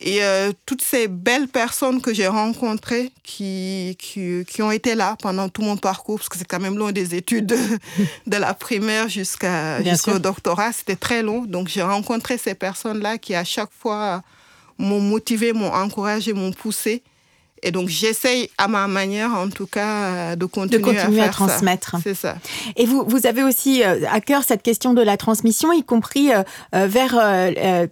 Et 0.00 0.22
euh, 0.22 0.52
toutes 0.64 0.82
ces 0.82 1.08
belles 1.08 1.48
personnes 1.48 2.00
que 2.00 2.14
j'ai 2.14 2.28
rencontrées 2.28 3.10
qui, 3.24 3.96
qui, 3.98 4.44
qui, 4.48 4.62
ont 4.62 4.70
été 4.70 4.94
là 4.94 5.16
pendant 5.20 5.48
tout 5.48 5.62
mon 5.62 5.76
parcours, 5.76 6.18
parce 6.18 6.28
que 6.28 6.38
c'est 6.38 6.46
quand 6.46 6.60
même 6.60 6.78
long 6.78 6.92
des 6.92 7.16
études 7.16 7.46
de, 8.26 8.36
la 8.36 8.54
primaire 8.54 9.08
jusqu'à, 9.08 9.82
jusqu'au 9.82 10.20
doctorat, 10.20 10.72
c'était 10.72 10.94
très 10.94 11.22
long. 11.22 11.44
Donc 11.44 11.66
j'ai 11.66 11.82
rencontré 11.82 12.38
ces 12.38 12.54
personnes-là 12.54 13.18
qui 13.18 13.34
à 13.34 13.42
chaque 13.42 13.72
fois 13.76 14.22
m'ont 14.78 15.00
motivé, 15.00 15.52
m'ont 15.52 15.72
encouragé, 15.72 16.32
m'ont 16.32 16.52
poussé. 16.52 17.02
Et 17.62 17.70
donc, 17.70 17.88
j'essaye 17.88 18.50
à 18.58 18.68
ma 18.68 18.86
manière, 18.86 19.34
en 19.34 19.48
tout 19.48 19.66
cas, 19.66 20.36
de 20.36 20.46
continuer, 20.46 20.78
de 20.78 20.84
continuer 20.84 21.20
à, 21.20 21.24
à, 21.24 21.28
transmettre. 21.28 21.96
C'est 22.02 22.14
ça. 22.14 22.36
Et 22.76 22.86
vous, 22.86 23.04
vous 23.06 23.26
avez 23.26 23.42
aussi 23.42 23.82
euh, 23.82 24.00
à 24.10 24.20
cœur 24.20 24.42
cette 24.44 24.62
question 24.62 24.94
de 24.94 25.02
la 25.02 25.16
transmission, 25.16 25.72
y 25.72 25.82
compris 25.82 26.32
euh, 26.32 26.42
euh, 26.74 26.86
vers 26.86 27.08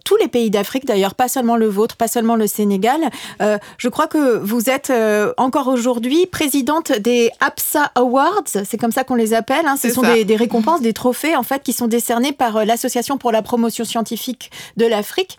tous 0.03 0.15
les 0.17 0.27
pays 0.27 0.49
d'Afrique, 0.49 0.85
d'ailleurs, 0.85 1.15
pas 1.15 1.27
seulement 1.27 1.57
le 1.57 1.67
vôtre, 1.67 1.95
pas 1.95 2.07
seulement 2.07 2.35
le 2.35 2.47
Sénégal. 2.47 3.09
je 3.39 3.87
crois 3.89 4.07
que 4.07 4.37
vous 4.37 4.69
êtes 4.69 4.91
encore 5.37 5.67
aujourd'hui 5.67 6.25
présidente 6.25 6.91
des 6.91 7.31
APSA 7.39 7.91
Awards, 7.95 8.43
c'est 8.47 8.77
comme 8.77 8.91
ça 8.91 9.03
qu'on 9.03 9.15
les 9.15 9.33
appelle. 9.33 9.65
Hein. 9.65 9.75
Ce 9.77 9.89
sont 9.89 10.01
des, 10.01 10.25
des, 10.25 10.35
récompenses, 10.35 10.81
des 10.81 10.93
trophées, 10.93 11.35
en 11.35 11.43
fait, 11.43 11.63
qui 11.63 11.73
sont 11.73 11.87
décernés 11.87 12.31
par 12.31 12.65
l'Association 12.65 13.17
pour 13.17 13.31
la 13.31 13.41
promotion 13.41 13.85
scientifique 13.85 14.51
de 14.77 14.85
l'Afrique. 14.85 15.37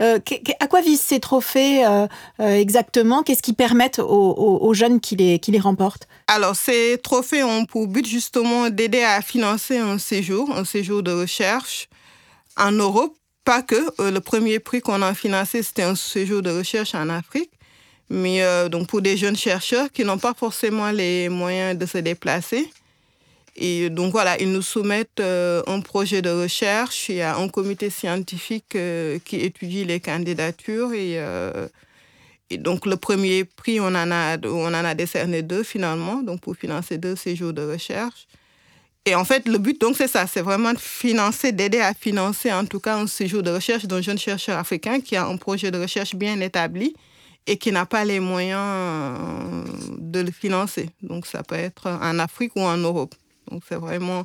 à 0.00 0.66
quoi 0.68 0.80
visent 0.80 1.00
ces 1.00 1.20
trophées 1.20 1.84
exactement? 2.38 3.22
Qu'est-ce 3.22 3.42
qui 3.42 3.52
permet 3.52 3.69
permettent 3.70 4.00
aux, 4.00 4.74
jeunes 4.74 4.98
qui 4.98 5.14
les, 5.14 5.38
qui 5.38 5.52
les 5.52 5.60
remportent 5.60 6.08
Alors, 6.26 6.56
ces 6.56 6.98
trophées 7.00 7.44
ont 7.44 7.66
pour 7.66 7.86
but 7.86 8.04
justement 8.04 8.68
d'aider 8.68 9.04
à 9.04 9.22
financer 9.22 9.78
un 9.78 9.96
séjour, 9.98 10.50
un 10.56 10.64
séjour 10.64 11.04
de 11.04 11.12
recherche 11.12 11.88
en 12.56 12.72
Europe. 12.72 13.14
Pas 13.44 13.62
que. 13.62 13.76
Euh, 14.00 14.10
le 14.10 14.18
premier 14.18 14.58
prix 14.58 14.80
qu'on 14.80 15.02
a 15.02 15.14
financé, 15.14 15.62
c'était 15.62 15.84
un 15.84 15.94
séjour 15.94 16.42
de 16.42 16.50
recherche 16.50 16.96
en 16.96 17.08
Afrique. 17.08 17.52
Mais 18.08 18.42
euh, 18.42 18.68
donc 18.68 18.88
pour 18.88 19.02
des 19.02 19.16
jeunes 19.16 19.36
chercheurs 19.36 19.92
qui 19.92 20.04
n'ont 20.04 20.18
pas 20.18 20.34
forcément 20.34 20.90
les 20.90 21.28
moyens 21.28 21.78
de 21.78 21.86
se 21.86 21.98
déplacer. 21.98 22.68
Et 23.54 23.88
donc 23.88 24.10
voilà, 24.10 24.36
ils 24.40 24.50
nous 24.50 24.62
soumettent 24.62 25.20
euh, 25.20 25.62
un 25.68 25.80
projet 25.80 26.22
de 26.22 26.30
recherche. 26.30 27.08
Il 27.08 27.16
y 27.16 27.22
a 27.22 27.36
un 27.36 27.48
comité 27.48 27.88
scientifique 27.88 28.76
qui 29.24 29.36
étudie 29.36 29.84
les 29.84 30.00
candidatures 30.00 30.92
et 30.92 31.20
donc, 32.58 32.86
le 32.86 32.96
premier 32.96 33.44
prix, 33.44 33.80
on 33.80 33.86
en 33.86 34.10
a, 34.10 34.36
on 34.44 34.66
en 34.66 34.74
a 34.74 34.94
décerné 34.94 35.42
deux 35.42 35.62
finalement, 35.62 36.22
donc 36.22 36.40
pour 36.40 36.56
financer 36.56 36.98
deux 36.98 37.16
séjours 37.16 37.52
de 37.52 37.62
recherche. 37.62 38.26
Et 39.06 39.14
en 39.14 39.24
fait, 39.24 39.48
le 39.48 39.58
but, 39.58 39.80
donc, 39.80 39.96
c'est 39.96 40.08
ça, 40.08 40.26
c'est 40.26 40.42
vraiment 40.42 40.72
de 40.72 40.78
financer, 40.78 41.52
d'aider 41.52 41.80
à 41.80 41.94
financer 41.94 42.52
en 42.52 42.66
tout 42.66 42.80
cas 42.80 42.96
un 42.96 43.06
séjour 43.06 43.42
de 43.42 43.50
recherche 43.50 43.86
d'un 43.86 44.02
jeune 44.02 44.18
chercheur 44.18 44.58
africain 44.58 45.00
qui 45.00 45.16
a 45.16 45.26
un 45.26 45.36
projet 45.36 45.70
de 45.70 45.78
recherche 45.78 46.14
bien 46.14 46.38
établi 46.40 46.94
et 47.46 47.56
qui 47.56 47.72
n'a 47.72 47.86
pas 47.86 48.04
les 48.04 48.20
moyens 48.20 48.60
euh, 48.60 49.64
de 49.98 50.20
le 50.20 50.30
financer. 50.30 50.90
Donc, 51.02 51.26
ça 51.26 51.42
peut 51.42 51.54
être 51.54 51.86
en 51.86 52.18
Afrique 52.18 52.52
ou 52.56 52.60
en 52.60 52.76
Europe. 52.76 53.14
Donc, 53.50 53.62
c'est 53.68 53.76
vraiment 53.76 54.24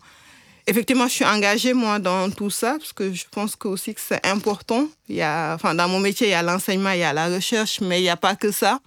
Effectivement, 0.68 1.08
je 1.08 1.14
suis 1.14 1.26
engagée, 1.26 1.74
moi, 1.74 2.00
dans 2.00 2.32
tout 2.32 2.50
ça, 2.50 2.78
parce 2.80 2.92
que 2.92 3.14
je 3.14 3.26
pense 3.30 3.56
que 3.56 3.68
aussi 3.68 3.94
que 3.94 4.02
c'est 4.02 4.26
important. 4.26 4.88
Il 5.08 5.16
y 5.16 5.22
a, 5.22 5.54
enfin, 5.54 5.76
dans 5.76 5.88
mon 5.88 6.00
métier, 6.00 6.28
il 6.28 6.32
y 6.32 6.34
a 6.34 6.42
l'enseignement, 6.42 6.92
il 6.92 7.00
y 7.00 7.04
a 7.04 7.14
la 7.14 7.28
recherche, 7.28 7.82
mais 7.82 8.00
il 8.00 8.04
n'y 8.04 8.10
a 8.10 8.18
pas 8.18 8.36
que 8.36 8.52
ça. 8.52 8.80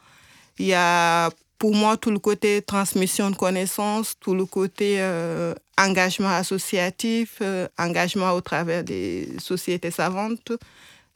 Il 0.59 0.67
y 0.67 0.75
a, 0.75 1.31
pour 1.57 1.77
moi, 1.77 1.97
tout 1.97 2.11
le 2.11 2.19
côté 2.19 2.63
transmission 2.63 3.31
de 3.31 3.37
connaissances, 3.37 4.15
tout 4.19 4.35
le 4.35 4.45
côté 4.45 4.97
euh, 4.99 5.55
engagement 5.79 6.31
associatif, 6.31 7.37
euh, 7.43 7.69
engagement 7.79 8.33
au 8.33 8.41
travers 8.41 8.83
des 8.83 9.29
sociétés 9.39 9.93
savantes. 9.93 10.53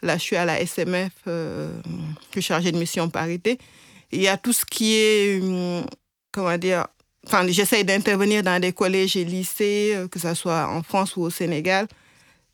Là, 0.00 0.16
je 0.16 0.22
suis 0.22 0.36
à 0.36 0.44
la 0.44 0.60
SMF, 0.60 1.12
euh, 1.26 1.72
je 2.28 2.32
suis 2.32 2.42
chargée 2.42 2.70
de 2.70 2.78
mission 2.78 3.08
parité. 3.08 3.58
Il 4.12 4.22
y 4.22 4.28
a 4.28 4.36
tout 4.36 4.52
ce 4.52 4.64
qui 4.64 4.94
est, 4.94 5.40
hum, 5.40 5.84
comment 6.30 6.56
dire, 6.56 6.86
enfin, 7.26 7.46
j'essaye 7.48 7.84
d'intervenir 7.84 8.42
dans 8.42 8.60
des 8.60 8.72
collèges 8.72 9.16
et 9.16 9.24
lycées, 9.24 9.92
euh, 9.94 10.08
que 10.08 10.18
ce 10.18 10.34
soit 10.34 10.68
en 10.68 10.82
France 10.82 11.16
ou 11.16 11.22
au 11.22 11.30
Sénégal, 11.30 11.86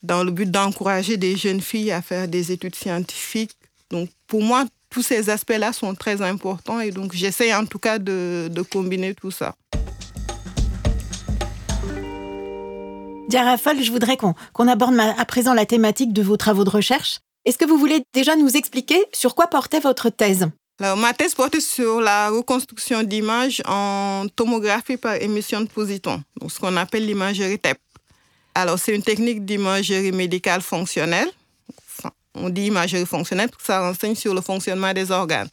dans 0.03 0.25
le 0.25 0.31
but 0.31 0.51
d'encourager 0.51 1.17
des 1.17 1.37
jeunes 1.37 1.61
filles 1.61 1.93
à 1.93 2.03
faire 2.03 2.29
des 2.29 2.53
études 2.53 2.75
scientifiques. 2.75 3.57
Donc, 3.91 4.11
pour 4.27 4.43
moi, 4.43 4.65
tous 4.91 5.03
ces 5.03 5.31
aspects-là 5.31 5.73
sont 5.73 5.95
très 5.95 6.23
importants 6.23 6.81
et 6.81 6.91
donc 6.91 7.13
j'essaye 7.15 7.55
en 7.55 7.67
tout 7.67 7.79
cas 7.79 7.99
de, 7.99 8.49
de 8.51 8.63
combiner 8.63 9.15
tout 9.15 9.31
ça. 9.31 9.55
Diara 13.29 13.57
je 13.57 13.91
voudrais 13.91 14.17
qu'on 14.17 14.69
aborde 14.69 14.99
à 14.99 15.25
présent 15.27 15.53
la 15.53 15.67
thématique 15.67 16.15
de 16.15 16.23
vos 16.23 16.39
travaux 16.39 16.65
de 16.65 16.71
recherche. 16.71 17.21
Est-ce 17.45 17.59
que 17.59 17.67
vous 17.67 17.77
voulez 17.77 18.03
déjà 18.15 18.37
nous 18.37 18.57
expliquer 18.57 19.05
sur 19.13 19.35
quoi 19.35 19.49
portait 19.49 19.81
votre 19.81 20.09
thèse? 20.09 20.49
Alors, 20.81 20.97
ma 20.97 21.13
thèse 21.13 21.35
portait 21.35 21.61
sur 21.61 22.01
la 22.01 22.31
reconstruction 22.31 23.03
d'images 23.03 23.61
en 23.67 24.27
tomographie 24.37 24.97
par 24.97 25.17
émission 25.17 25.61
de 25.61 25.67
positons, 25.67 26.23
donc 26.41 26.53
ce 26.53 26.61
qu'on 26.61 26.77
appelle 26.77 27.05
l'imagerie 27.05 27.59
TEP. 27.59 27.79
Alors, 28.55 28.79
c'est 28.79 28.95
une 28.95 29.03
technique 29.03 29.45
d'imagerie 29.45 30.13
médicale 30.13 30.63
fonctionnelle. 30.63 31.29
on 32.35 32.49
dit 32.49 32.67
imagerie 32.67 33.07
fonctionnelle 33.07 33.49
parce 33.49 33.63
que 33.63 33.67
ça 33.67 33.81
renseigne 33.81 34.15
sur 34.15 34.35
le 34.35 34.41
fonctionnement 34.41 34.93
des 34.93 35.11
organes. 35.11 35.49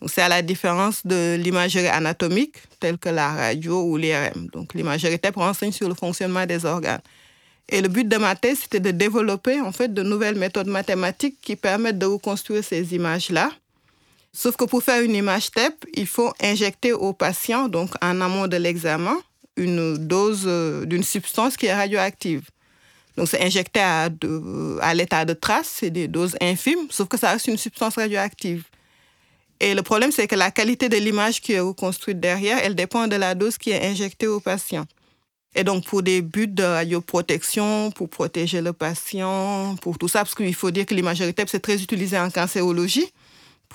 Donc, 0.00 0.10
c'est 0.10 0.22
à 0.22 0.28
la 0.28 0.42
différence 0.42 1.06
de 1.06 1.36
l'imagerie 1.36 1.86
anatomique, 1.86 2.56
telle 2.80 2.98
que 2.98 3.08
la 3.08 3.32
radio 3.32 3.82
ou 3.84 3.96
l'IRM. 3.96 4.48
Donc, 4.52 4.74
l'imagerie 4.74 5.20
TEP 5.20 5.36
renseigne 5.36 5.72
sur 5.72 5.88
le 5.88 5.94
fonctionnement 5.94 6.46
des 6.46 6.64
organes. 6.64 7.00
Et 7.68 7.80
le 7.80 7.88
but 7.88 8.08
de 8.08 8.16
ma 8.16 8.34
thèse, 8.34 8.58
c'était 8.62 8.80
de 8.80 8.90
développer 8.90 9.60
en 9.60 9.70
fait 9.70 9.94
de 9.94 10.02
nouvelles 10.02 10.36
méthodes 10.36 10.66
mathématiques 10.66 11.40
qui 11.40 11.54
permettent 11.54 11.98
de 11.98 12.06
reconstruire 12.06 12.62
ces 12.64 12.94
images-là 12.94 13.50
Sauf 14.36 14.56
que 14.56 14.64
pour 14.64 14.82
faire 14.82 15.00
une 15.00 15.14
image 15.14 15.52
TEP, 15.52 15.86
il 15.94 16.08
faut 16.08 16.32
injecter 16.42 16.92
au 16.92 17.12
patient, 17.12 17.68
donc 17.68 17.90
en 18.02 18.20
amont 18.20 18.48
de 18.48 18.56
l'examen, 18.56 19.16
une 19.56 19.96
dose 19.96 20.42
euh, 20.46 20.84
d'une 20.84 21.04
substance 21.04 21.56
qui 21.56 21.66
est 21.66 21.74
radioactive. 21.74 22.42
Donc 23.16 23.28
c'est 23.28 23.40
injecté 23.40 23.78
à, 23.78 24.08
à 24.80 24.94
l'état 24.94 25.24
de 25.24 25.34
trace, 25.34 25.76
c'est 25.78 25.90
des 25.90 26.08
doses 26.08 26.36
infimes, 26.40 26.88
sauf 26.90 27.06
que 27.06 27.16
ça 27.16 27.30
reste 27.30 27.46
une 27.46 27.56
substance 27.56 27.94
radioactive. 27.94 28.64
Et 29.60 29.72
le 29.72 29.82
problème, 29.82 30.10
c'est 30.10 30.26
que 30.26 30.34
la 30.34 30.50
qualité 30.50 30.88
de 30.88 30.96
l'image 30.96 31.40
qui 31.40 31.52
est 31.52 31.60
reconstruite 31.60 32.18
derrière, 32.18 32.58
elle 32.60 32.74
dépend 32.74 33.06
de 33.06 33.14
la 33.14 33.36
dose 33.36 33.56
qui 33.56 33.70
est 33.70 33.86
injectée 33.86 34.26
au 34.26 34.40
patient. 34.40 34.84
Et 35.54 35.62
donc, 35.62 35.84
pour 35.84 36.02
des 36.02 36.22
buts 36.22 36.48
de 36.48 36.64
radioprotection, 36.64 37.92
pour 37.92 38.08
protéger 38.08 38.60
le 38.60 38.72
patient, 38.72 39.76
pour 39.80 39.96
tout 39.96 40.08
ça, 40.08 40.24
parce 40.24 40.34
qu'il 40.34 40.54
faut 40.56 40.72
dire 40.72 40.86
que 40.86 40.94
l'imagerie 40.94 41.32
TEP, 41.32 41.48
c'est 41.48 41.60
très 41.60 41.80
utilisé 41.80 42.18
en 42.18 42.30
cancérologie 42.30 43.06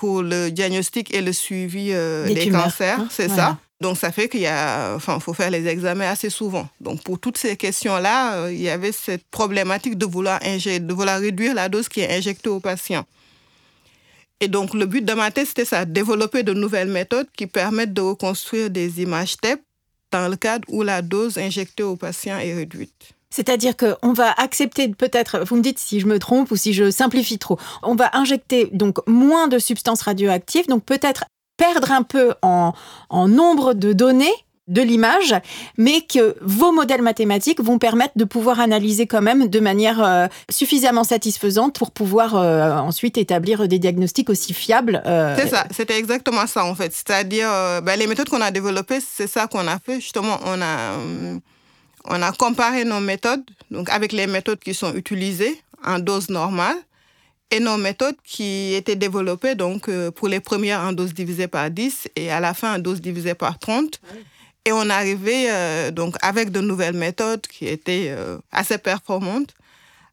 pour 0.00 0.22
le 0.22 0.48
diagnostic 0.50 1.12
et 1.14 1.20
le 1.20 1.34
suivi 1.34 1.90
euh, 1.92 2.24
des, 2.24 2.48
cancers, 2.48 2.98
hein, 2.98 3.08
c'est 3.10 3.28
ça. 3.28 3.58
Donc 3.82 3.98
ça 3.98 4.10
fait 4.10 4.30
qu'il 4.30 4.40
y 4.40 4.46
a, 4.46 4.94
enfin, 4.96 5.20
faut 5.20 5.34
faire 5.34 5.50
les 5.50 5.66
examens 5.66 6.08
assez 6.08 6.30
souvent. 6.30 6.66
Donc 6.80 7.02
pour 7.02 7.18
toutes 7.18 7.36
ces 7.36 7.54
questions-là, 7.54 8.36
euh, 8.36 8.52
il 8.52 8.62
y 8.62 8.70
avait 8.70 8.92
cette 8.92 9.24
problématique 9.30 9.98
de 9.98 10.06
vouloir 10.06 10.40
de 10.40 10.94
vouloir 10.94 11.20
réduire 11.20 11.52
la 11.52 11.68
dose 11.68 11.90
qui 11.90 12.00
est 12.00 12.16
injectée 12.16 12.48
au 12.48 12.60
patient. 12.60 13.04
Et 14.40 14.48
donc 14.48 14.72
le 14.72 14.86
but 14.86 15.04
de 15.04 15.12
ma 15.12 15.30
thèse, 15.30 15.48
c'était 15.48 15.66
ça, 15.66 15.84
développer 15.84 16.44
de 16.44 16.54
nouvelles 16.54 16.88
méthodes 16.88 17.28
qui 17.36 17.46
permettent 17.46 17.92
de 17.92 18.00
reconstruire 18.00 18.70
des 18.70 19.02
images 19.02 19.36
TEP 19.36 19.60
dans 20.12 20.28
le 20.28 20.36
cadre 20.36 20.66
où 20.68 20.82
la 20.82 21.02
dose 21.02 21.36
injectée 21.36 21.82
au 21.82 21.96
patient 21.96 22.38
est 22.38 22.54
réduite. 22.54 23.12
C'est-à-dire 23.30 23.74
qu'on 23.76 24.12
va 24.12 24.32
accepter 24.32 24.88
peut-être, 24.88 25.44
vous 25.46 25.56
me 25.56 25.62
dites 25.62 25.78
si 25.78 26.00
je 26.00 26.06
me 26.06 26.18
trompe 26.18 26.50
ou 26.50 26.56
si 26.56 26.72
je 26.72 26.90
simplifie 26.90 27.38
trop, 27.38 27.58
on 27.82 27.94
va 27.94 28.10
injecter 28.12 28.68
donc 28.72 28.98
moins 29.06 29.46
de 29.46 29.58
substances 29.58 30.02
radioactives, 30.02 30.66
donc 30.66 30.84
peut-être 30.84 31.24
perdre 31.56 31.92
un 31.92 32.02
peu 32.02 32.34
en, 32.42 32.72
nombre 33.28 33.74
de 33.74 33.92
données 33.92 34.34
de 34.66 34.82
l'image, 34.82 35.34
mais 35.76 36.00
que 36.00 36.36
vos 36.40 36.70
modèles 36.70 37.02
mathématiques 37.02 37.60
vont 37.60 37.78
permettre 37.78 38.12
de 38.16 38.24
pouvoir 38.24 38.60
analyser 38.60 39.06
quand 39.06 39.20
même 39.20 39.48
de 39.48 39.60
manière 39.60 40.02
euh, 40.02 40.26
suffisamment 40.48 41.02
satisfaisante 41.02 41.76
pour 41.76 41.90
pouvoir 41.90 42.36
euh, 42.36 42.76
ensuite 42.76 43.18
établir 43.18 43.66
des 43.66 43.80
diagnostics 43.80 44.30
aussi 44.30 44.54
fiables. 44.54 45.02
Euh, 45.06 45.34
c'est 45.36 45.48
ça, 45.48 45.66
c'était 45.72 45.98
exactement 45.98 46.46
ça 46.46 46.64
en 46.64 46.76
fait. 46.76 46.92
C'est-à-dire, 46.92 47.48
ben, 47.82 47.98
les 47.98 48.06
méthodes 48.06 48.28
qu'on 48.28 48.40
a 48.40 48.52
développées, 48.52 49.00
c'est 49.00 49.26
ça 49.26 49.48
qu'on 49.48 49.66
a 49.66 49.78
fait. 49.84 50.00
Justement, 50.00 50.38
on 50.46 50.62
a 50.62 50.96
on 52.10 52.22
a 52.22 52.32
comparé 52.32 52.84
nos 52.84 53.00
méthodes, 53.00 53.44
donc 53.70 53.88
avec 53.88 54.12
les 54.12 54.26
méthodes 54.26 54.58
qui 54.58 54.74
sont 54.74 54.92
utilisées 54.94 55.62
en 55.84 56.00
dose 56.00 56.28
normale 56.28 56.76
et 57.52 57.60
nos 57.60 57.76
méthodes 57.76 58.16
qui 58.24 58.74
étaient 58.74 58.96
développées 58.96 59.54
donc 59.54 59.88
euh, 59.88 60.10
pour 60.10 60.26
les 60.28 60.40
premières 60.40 60.80
en 60.80 60.92
dose 60.92 61.14
divisée 61.14 61.46
par 61.46 61.70
10 61.70 62.08
et 62.16 62.30
à 62.30 62.40
la 62.40 62.52
fin 62.52 62.76
en 62.76 62.78
dose 62.80 63.00
divisée 63.00 63.34
par 63.34 63.58
30. 63.58 64.00
Et 64.64 64.72
on 64.72 64.90
arrivait 64.90 65.46
euh, 65.50 65.90
donc 65.92 66.16
avec 66.20 66.50
de 66.50 66.60
nouvelles 66.60 66.96
méthodes 66.96 67.46
qui 67.46 67.66
étaient 67.66 68.08
euh, 68.08 68.38
assez 68.50 68.78
performantes 68.78 69.54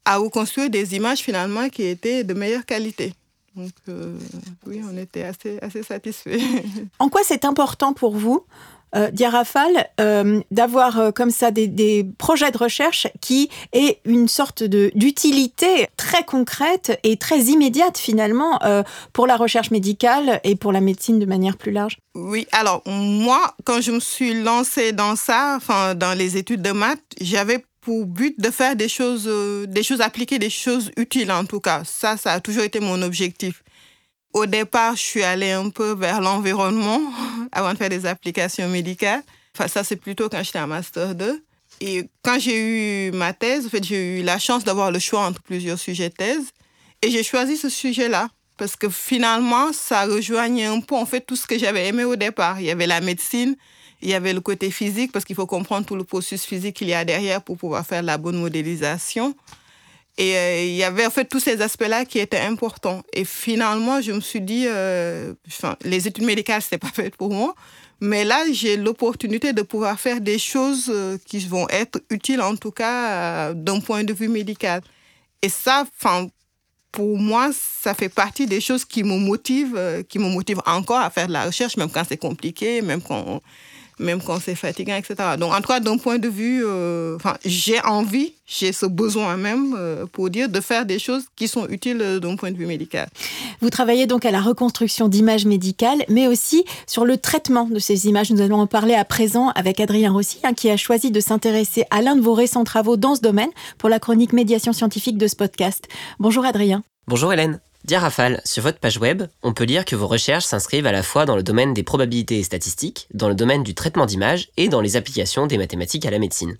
à 0.05 0.17
reconstruire 0.17 0.69
des 0.69 0.95
images 0.95 1.19
finalement 1.19 1.67
qui 1.67 1.83
étaient 1.83 2.23
de 2.23 2.33
meilleure 2.33 2.65
qualité. 2.65 3.13
Donc 3.55 3.71
oui, 4.67 4.83
on 4.87 4.95
était 4.97 5.23
assez, 5.23 5.57
assez 5.63 5.81
satisfaits. 5.81 6.37
En 6.99 7.09
quoi 7.09 7.21
c'est 7.23 7.43
important 7.43 7.91
pour 7.91 8.15
vous 8.15 8.45
euh, 8.95 9.11
Diarafal, 9.11 9.87
euh, 9.99 10.41
d'avoir 10.51 10.99
euh, 10.99 11.11
comme 11.11 11.29
ça 11.29 11.51
des, 11.51 12.05
projets 12.17 12.51
de 12.51 12.57
recherche 12.57 13.07
qui 13.21 13.49
aient 13.73 13.99
une 14.05 14.27
sorte 14.27 14.63
d'utilité 14.63 15.87
très 15.97 16.23
concrète 16.23 16.99
et 17.03 17.17
très 17.17 17.39
immédiate 17.45 17.97
finalement 17.97 18.59
euh, 18.63 18.83
pour 19.13 19.27
la 19.27 19.35
recherche 19.35 19.71
médicale 19.71 20.39
et 20.43 20.55
pour 20.55 20.71
la 20.71 20.81
médecine 20.81 21.19
de 21.19 21.25
manière 21.25 21.57
plus 21.57 21.71
large 21.71 21.97
Oui, 22.15 22.47
alors 22.51 22.81
moi, 22.85 23.55
quand 23.65 23.81
je 23.81 23.91
me 23.91 23.99
suis 23.99 24.41
lancée 24.41 24.91
dans 24.91 25.15
ça, 25.15 25.59
dans 25.95 26.17
les 26.17 26.37
études 26.37 26.61
de 26.61 26.71
maths, 26.71 26.99
j'avais 27.19 27.63
pour 27.81 28.05
but 28.05 28.39
de 28.39 28.51
faire 28.51 28.75
des 28.75 28.89
choses, 28.89 29.29
des 29.67 29.83
choses 29.83 30.01
appliquées, 30.01 30.39
des 30.39 30.49
choses 30.49 30.91
utiles 30.97 31.31
en 31.31 31.45
tout 31.45 31.59
cas. 31.59 31.83
Ça, 31.85 32.17
ça 32.17 32.33
a 32.33 32.39
toujours 32.39 32.63
été 32.63 32.79
mon 32.79 33.01
objectif. 33.01 33.63
Au 34.37 34.45
départ, 34.45 34.95
je 34.95 35.01
suis 35.01 35.23
allée 35.23 35.49
un 35.49 35.71
peu 35.71 35.95
vers 35.95 36.21
l'environnement 36.21 37.01
avant 37.51 37.73
de 37.73 37.77
faire 37.79 37.89
des 37.89 38.05
applications 38.05 38.69
médicales. 38.69 39.23
Enfin, 39.55 39.67
ça, 39.67 39.83
c'est 39.83 39.95
plutôt 39.95 40.29
quand 40.29 40.43
j'étais 40.43 40.59
en 40.59 40.67
Master 40.67 41.15
2. 41.15 41.43
Et 41.81 42.07
quand 42.21 42.37
j'ai 42.37 43.07
eu 43.07 43.11
ma 43.13 43.33
thèse, 43.33 43.65
en 43.65 43.69
fait, 43.69 43.83
j'ai 43.83 44.19
eu 44.19 44.23
la 44.23 44.37
chance 44.37 44.63
d'avoir 44.63 44.91
le 44.91 44.99
choix 44.99 45.21
entre 45.21 45.41
plusieurs 45.41 45.79
sujets 45.79 46.09
de 46.09 46.13
thèse. 46.13 46.51
Et 47.01 47.09
j'ai 47.09 47.23
choisi 47.23 47.57
ce 47.57 47.67
sujet-là 47.67 48.29
parce 48.57 48.75
que 48.75 48.89
finalement, 48.89 49.73
ça 49.73 50.05
rejoignait 50.05 50.65
un 50.65 50.81
peu 50.81 50.93
en 50.93 51.07
fait 51.07 51.21
tout 51.21 51.35
ce 51.35 51.47
que 51.47 51.57
j'avais 51.57 51.87
aimé 51.87 52.03
au 52.03 52.15
départ. 52.15 52.61
Il 52.61 52.67
y 52.67 52.71
avait 52.71 52.85
la 52.85 53.01
médecine, 53.01 53.55
il 54.03 54.09
y 54.09 54.13
avait 54.13 54.33
le 54.33 54.41
côté 54.41 54.69
physique 54.69 55.11
parce 55.11 55.25
qu'il 55.25 55.35
faut 55.35 55.47
comprendre 55.47 55.87
tout 55.87 55.95
le 55.95 56.03
processus 56.03 56.45
physique 56.45 56.75
qu'il 56.75 56.89
y 56.89 56.93
a 56.93 57.03
derrière 57.05 57.41
pour 57.41 57.57
pouvoir 57.57 57.83
faire 57.87 58.03
la 58.03 58.19
bonne 58.19 58.37
modélisation. 58.37 59.35
Et 60.17 60.35
euh, 60.35 60.63
il 60.63 60.75
y 60.75 60.83
avait 60.83 61.05
en 61.05 61.11
fait 61.11 61.25
tous 61.25 61.39
ces 61.39 61.61
aspects-là 61.61 62.03
qui 62.05 62.17
étaient 62.19 62.39
importants. 62.39 63.03
Et 63.13 63.23
finalement, 63.23 64.01
je 64.01 64.11
me 64.11 64.19
suis 64.19 64.41
dit, 64.41 64.65
euh, 64.67 65.33
les 65.83 66.07
études 66.07 66.25
médicales, 66.25 66.61
c'était 66.61 66.79
pas 66.79 66.91
fait 66.93 67.15
pour 67.15 67.31
moi. 67.31 67.53
Mais 67.99 68.25
là, 68.25 68.43
j'ai 68.51 68.77
l'opportunité 68.77 69.53
de 69.53 69.61
pouvoir 69.61 69.99
faire 69.99 70.19
des 70.19 70.39
choses 70.39 70.87
euh, 70.89 71.17
qui 71.25 71.39
vont 71.39 71.67
être 71.69 71.99
utiles, 72.09 72.41
en 72.41 72.55
tout 72.55 72.71
cas, 72.71 73.53
d'un 73.53 73.79
point 73.79 74.03
de 74.03 74.13
vue 74.13 74.27
médical. 74.27 74.81
Et 75.43 75.49
ça, 75.49 75.85
pour 76.91 77.17
moi, 77.19 77.51
ça 77.53 77.93
fait 77.93 78.09
partie 78.09 78.47
des 78.47 78.59
choses 78.59 78.85
qui 78.85 79.03
me 79.03 79.17
motivent, 79.17 80.03
qui 80.09 80.17
me 80.17 80.29
motivent 80.29 80.61
encore 80.65 80.99
à 80.99 81.11
faire 81.11 81.27
de 81.27 81.33
la 81.33 81.45
recherche, 81.45 81.77
même 81.77 81.91
quand 81.91 82.03
c'est 82.07 82.17
compliqué, 82.17 82.81
même 82.81 83.01
quand 83.01 83.41
même 83.99 84.21
quand 84.21 84.39
c'est 84.39 84.55
fatigant, 84.55 84.95
etc. 84.95 85.15
Donc, 85.39 85.53
en 85.53 85.57
tout 85.57 85.67
cas, 85.67 85.79
d'un 85.79 85.97
point 85.97 86.19
de 86.19 86.27
vue, 86.27 86.63
euh, 86.65 87.17
j'ai 87.45 87.79
envie, 87.81 88.33
j'ai 88.45 88.71
ce 88.71 88.85
besoin 88.85 89.37
même, 89.37 89.75
euh, 89.77 90.05
pour 90.05 90.29
dire, 90.29 90.49
de 90.49 90.61
faire 90.61 90.85
des 90.85 90.99
choses 90.99 91.23
qui 91.35 91.47
sont 91.47 91.67
utiles 91.67 92.01
euh, 92.01 92.19
d'un 92.19 92.35
point 92.35 92.51
de 92.51 92.57
vue 92.57 92.65
médical. 92.65 93.07
Vous 93.61 93.69
travaillez 93.69 94.05
donc 94.05 94.25
à 94.25 94.31
la 94.31 94.41
reconstruction 94.41 95.07
d'images 95.07 95.45
médicales, 95.45 96.03
mais 96.09 96.27
aussi 96.27 96.63
sur 96.85 97.05
le 97.05 97.17
traitement 97.17 97.65
de 97.65 97.79
ces 97.79 98.07
images. 98.07 98.31
Nous 98.31 98.41
allons 98.41 98.59
en 98.59 98.67
parler 98.67 98.93
à 98.93 99.05
présent 99.05 99.49
avec 99.49 99.79
Adrien 99.79 100.11
Rossi, 100.11 100.39
hein, 100.43 100.53
qui 100.53 100.69
a 100.69 100.77
choisi 100.77 101.11
de 101.11 101.19
s'intéresser 101.19 101.85
à 101.89 102.01
l'un 102.01 102.15
de 102.15 102.21
vos 102.21 102.33
récents 102.33 102.63
travaux 102.63 102.97
dans 102.97 103.15
ce 103.15 103.21
domaine 103.21 103.49
pour 103.77 103.89
la 103.89 103.99
chronique 103.99 104.33
médiation 104.33 104.73
scientifique 104.73 105.17
de 105.17 105.27
ce 105.27 105.35
podcast. 105.35 105.87
Bonjour 106.19 106.45
Adrien. 106.45 106.83
Bonjour 107.07 107.33
Hélène. 107.33 107.59
Diarafal, 107.87 108.41
sur 108.43 108.63
votre 108.63 108.79
page 108.79 108.97
web, 108.97 109.23
on 109.43 109.53
peut 109.53 109.63
lire 109.63 109.85
que 109.85 109.95
vos 109.95 110.07
recherches 110.07 110.43
s'inscrivent 110.43 110.87
à 110.87 110.91
la 110.91 111.03
fois 111.03 111.25
dans 111.25 111.37
le 111.37 111.41
domaine 111.41 111.73
des 111.73 111.83
probabilités 111.83 112.37
et 112.37 112.43
statistiques, 112.43 113.07
dans 113.13 113.29
le 113.29 113.33
domaine 113.33 113.63
du 113.63 113.75
traitement 113.75 114.05
d'images 114.05 114.49
et 114.57 114.67
dans 114.67 114.81
les 114.81 114.97
applications 114.97 115.47
des 115.47 115.57
mathématiques 115.57 116.05
à 116.05 116.11
la 116.11 116.19
médecine. 116.19 116.57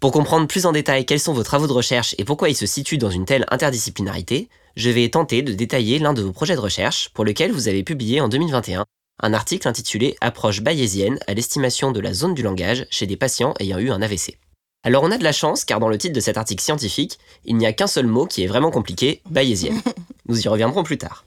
Pour 0.00 0.10
comprendre 0.10 0.48
plus 0.48 0.66
en 0.66 0.72
détail 0.72 1.06
quels 1.06 1.20
sont 1.20 1.32
vos 1.32 1.44
travaux 1.44 1.68
de 1.68 1.72
recherche 1.72 2.16
et 2.18 2.24
pourquoi 2.24 2.48
ils 2.48 2.56
se 2.56 2.66
situent 2.66 2.98
dans 2.98 3.08
une 3.08 3.24
telle 3.24 3.46
interdisciplinarité, 3.52 4.48
je 4.74 4.90
vais 4.90 5.08
tenter 5.08 5.42
de 5.42 5.52
détailler 5.52 6.00
l'un 6.00 6.12
de 6.12 6.22
vos 6.22 6.32
projets 6.32 6.56
de 6.56 6.60
recherche 6.60 7.10
pour 7.10 7.24
lequel 7.24 7.52
vous 7.52 7.68
avez 7.68 7.84
publié 7.84 8.20
en 8.20 8.26
2021 8.26 8.84
un 9.20 9.34
article 9.34 9.68
intitulé 9.68 10.16
Approche 10.20 10.60
bayésienne 10.60 11.20
à 11.28 11.34
l'estimation 11.34 11.92
de 11.92 12.00
la 12.00 12.12
zone 12.14 12.34
du 12.34 12.42
langage 12.42 12.84
chez 12.90 13.06
des 13.06 13.16
patients 13.16 13.54
ayant 13.60 13.78
eu 13.78 13.92
un 13.92 14.02
AVC. 14.02 14.36
Alors 14.84 15.02
on 15.02 15.10
a 15.10 15.18
de 15.18 15.24
la 15.24 15.32
chance 15.32 15.64
car 15.64 15.80
dans 15.80 15.88
le 15.88 15.98
titre 15.98 16.14
de 16.14 16.20
cet 16.20 16.36
article 16.36 16.62
scientifique, 16.62 17.18
il 17.44 17.56
n'y 17.56 17.66
a 17.66 17.72
qu'un 17.72 17.86
seul 17.86 18.06
mot 18.06 18.26
qui 18.26 18.44
est 18.44 18.46
vraiment 18.46 18.70
compliqué, 18.70 19.22
bayésienne. 19.28 19.80
Nous 20.28 20.40
y 20.40 20.48
reviendrons 20.48 20.82
plus 20.82 20.98
tard. 20.98 21.24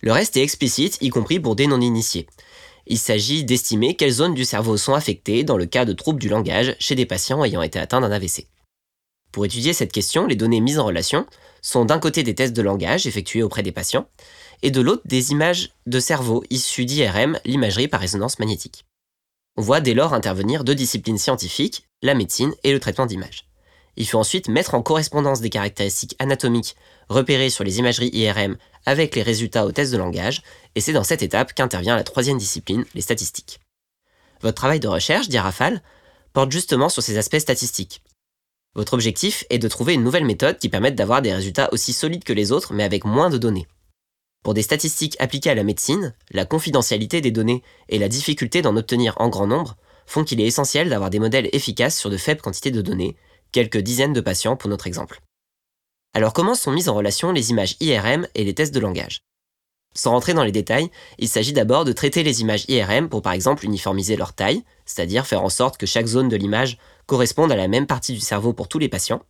Le 0.00 0.12
reste 0.12 0.36
est 0.36 0.42
explicite, 0.42 0.98
y 1.00 1.08
compris 1.08 1.40
pour 1.40 1.56
des 1.56 1.66
non-initiés. 1.66 2.26
Il 2.86 2.98
s'agit 2.98 3.44
d'estimer 3.44 3.96
quelles 3.96 4.10
zones 4.10 4.34
du 4.34 4.44
cerveau 4.44 4.76
sont 4.76 4.94
affectées 4.94 5.42
dans 5.42 5.56
le 5.56 5.66
cas 5.66 5.86
de 5.86 5.94
troubles 5.94 6.20
du 6.20 6.28
langage 6.28 6.76
chez 6.78 6.94
des 6.94 7.06
patients 7.06 7.42
ayant 7.42 7.62
été 7.62 7.78
atteints 7.78 8.00
d'un 8.00 8.12
AVC. 8.12 8.46
Pour 9.32 9.44
étudier 9.44 9.72
cette 9.72 9.90
question, 9.90 10.26
les 10.26 10.36
données 10.36 10.60
mises 10.60 10.78
en 10.78 10.84
relation 10.84 11.26
sont 11.62 11.84
d'un 11.84 11.98
côté 11.98 12.22
des 12.22 12.34
tests 12.34 12.52
de 12.52 12.62
langage 12.62 13.06
effectués 13.06 13.42
auprès 13.42 13.62
des 13.62 13.72
patients, 13.72 14.06
et 14.62 14.70
de 14.70 14.80
l'autre 14.80 15.02
des 15.06 15.32
images 15.32 15.70
de 15.86 15.98
cerveau 15.98 16.44
issues 16.50 16.84
d'IRM, 16.84 17.40
l'imagerie 17.44 17.88
par 17.88 18.00
résonance 18.00 18.38
magnétique. 18.38 18.84
On 19.56 19.62
voit 19.62 19.80
dès 19.80 19.94
lors 19.94 20.14
intervenir 20.14 20.64
deux 20.64 20.74
disciplines 20.74 21.18
scientifiques, 21.18 21.86
la 22.02 22.14
médecine 22.14 22.54
et 22.64 22.72
le 22.72 22.80
traitement 22.80 23.06
d'images. 23.06 23.46
Il 23.96 24.08
faut 24.08 24.18
ensuite 24.18 24.48
mettre 24.48 24.74
en 24.74 24.82
correspondance 24.82 25.40
des 25.40 25.50
caractéristiques 25.50 26.16
anatomiques 26.18 26.74
repérées 27.08 27.50
sur 27.50 27.62
les 27.62 27.78
imageries 27.78 28.10
IRM 28.12 28.56
avec 28.86 29.14
les 29.14 29.22
résultats 29.22 29.64
aux 29.64 29.70
tests 29.70 29.92
de 29.92 29.98
langage, 29.98 30.42
et 30.74 30.80
c'est 30.80 30.92
dans 30.92 31.04
cette 31.04 31.22
étape 31.22 31.54
qu'intervient 31.54 31.94
la 31.94 32.02
troisième 32.02 32.38
discipline, 32.38 32.84
les 32.94 33.00
statistiques. 33.00 33.60
Votre 34.40 34.56
travail 34.56 34.80
de 34.80 34.88
recherche, 34.88 35.28
dit 35.28 35.38
Rafale, 35.38 35.80
porte 36.32 36.50
justement 36.50 36.88
sur 36.88 37.02
ces 37.02 37.16
aspects 37.16 37.38
statistiques. 37.38 38.02
Votre 38.74 38.94
objectif 38.94 39.44
est 39.50 39.58
de 39.58 39.68
trouver 39.68 39.94
une 39.94 40.02
nouvelle 40.02 40.24
méthode 40.24 40.58
qui 40.58 40.68
permette 40.68 40.96
d'avoir 40.96 41.22
des 41.22 41.32
résultats 41.32 41.72
aussi 41.72 41.92
solides 41.92 42.24
que 42.24 42.32
les 42.32 42.50
autres 42.50 42.72
mais 42.72 42.82
avec 42.82 43.04
moins 43.04 43.30
de 43.30 43.38
données. 43.38 43.68
Pour 44.44 44.52
des 44.52 44.62
statistiques 44.62 45.16
appliquées 45.20 45.50
à 45.50 45.54
la 45.54 45.64
médecine, 45.64 46.14
la 46.30 46.44
confidentialité 46.44 47.22
des 47.22 47.30
données 47.30 47.62
et 47.88 47.98
la 47.98 48.08
difficulté 48.08 48.60
d'en 48.60 48.76
obtenir 48.76 49.14
en 49.16 49.30
grand 49.30 49.46
nombre 49.46 49.76
font 50.06 50.22
qu'il 50.22 50.38
est 50.38 50.46
essentiel 50.46 50.90
d'avoir 50.90 51.08
des 51.08 51.18
modèles 51.18 51.48
efficaces 51.52 51.98
sur 51.98 52.10
de 52.10 52.18
faibles 52.18 52.42
quantités 52.42 52.70
de 52.70 52.82
données, 52.82 53.16
quelques 53.52 53.78
dizaines 53.78 54.12
de 54.12 54.20
patients 54.20 54.54
pour 54.54 54.68
notre 54.68 54.86
exemple. 54.86 55.22
Alors 56.12 56.34
comment 56.34 56.54
sont 56.54 56.72
mises 56.72 56.90
en 56.90 56.94
relation 56.94 57.32
les 57.32 57.50
images 57.50 57.76
IRM 57.80 58.28
et 58.34 58.44
les 58.44 58.52
tests 58.52 58.74
de 58.74 58.80
langage? 58.80 59.20
Sans 59.96 60.10
rentrer 60.10 60.34
dans 60.34 60.44
les 60.44 60.52
détails, 60.52 60.90
il 61.18 61.28
s'agit 61.28 61.54
d'abord 61.54 61.86
de 61.86 61.92
traiter 61.92 62.22
les 62.22 62.42
images 62.42 62.66
IRM 62.68 63.08
pour 63.08 63.22
par 63.22 63.32
exemple 63.32 63.64
uniformiser 63.64 64.14
leur 64.14 64.34
taille, 64.34 64.62
c'est-à-dire 64.84 65.26
faire 65.26 65.42
en 65.42 65.48
sorte 65.48 65.78
que 65.78 65.86
chaque 65.86 66.06
zone 66.06 66.28
de 66.28 66.36
l'image 66.36 66.76
corresponde 67.06 67.50
à 67.50 67.56
la 67.56 67.68
même 67.68 67.86
partie 67.86 68.12
du 68.12 68.20
cerveau 68.20 68.52
pour 68.52 68.68
tous 68.68 68.78
les 68.78 68.90
patients. 68.90 69.22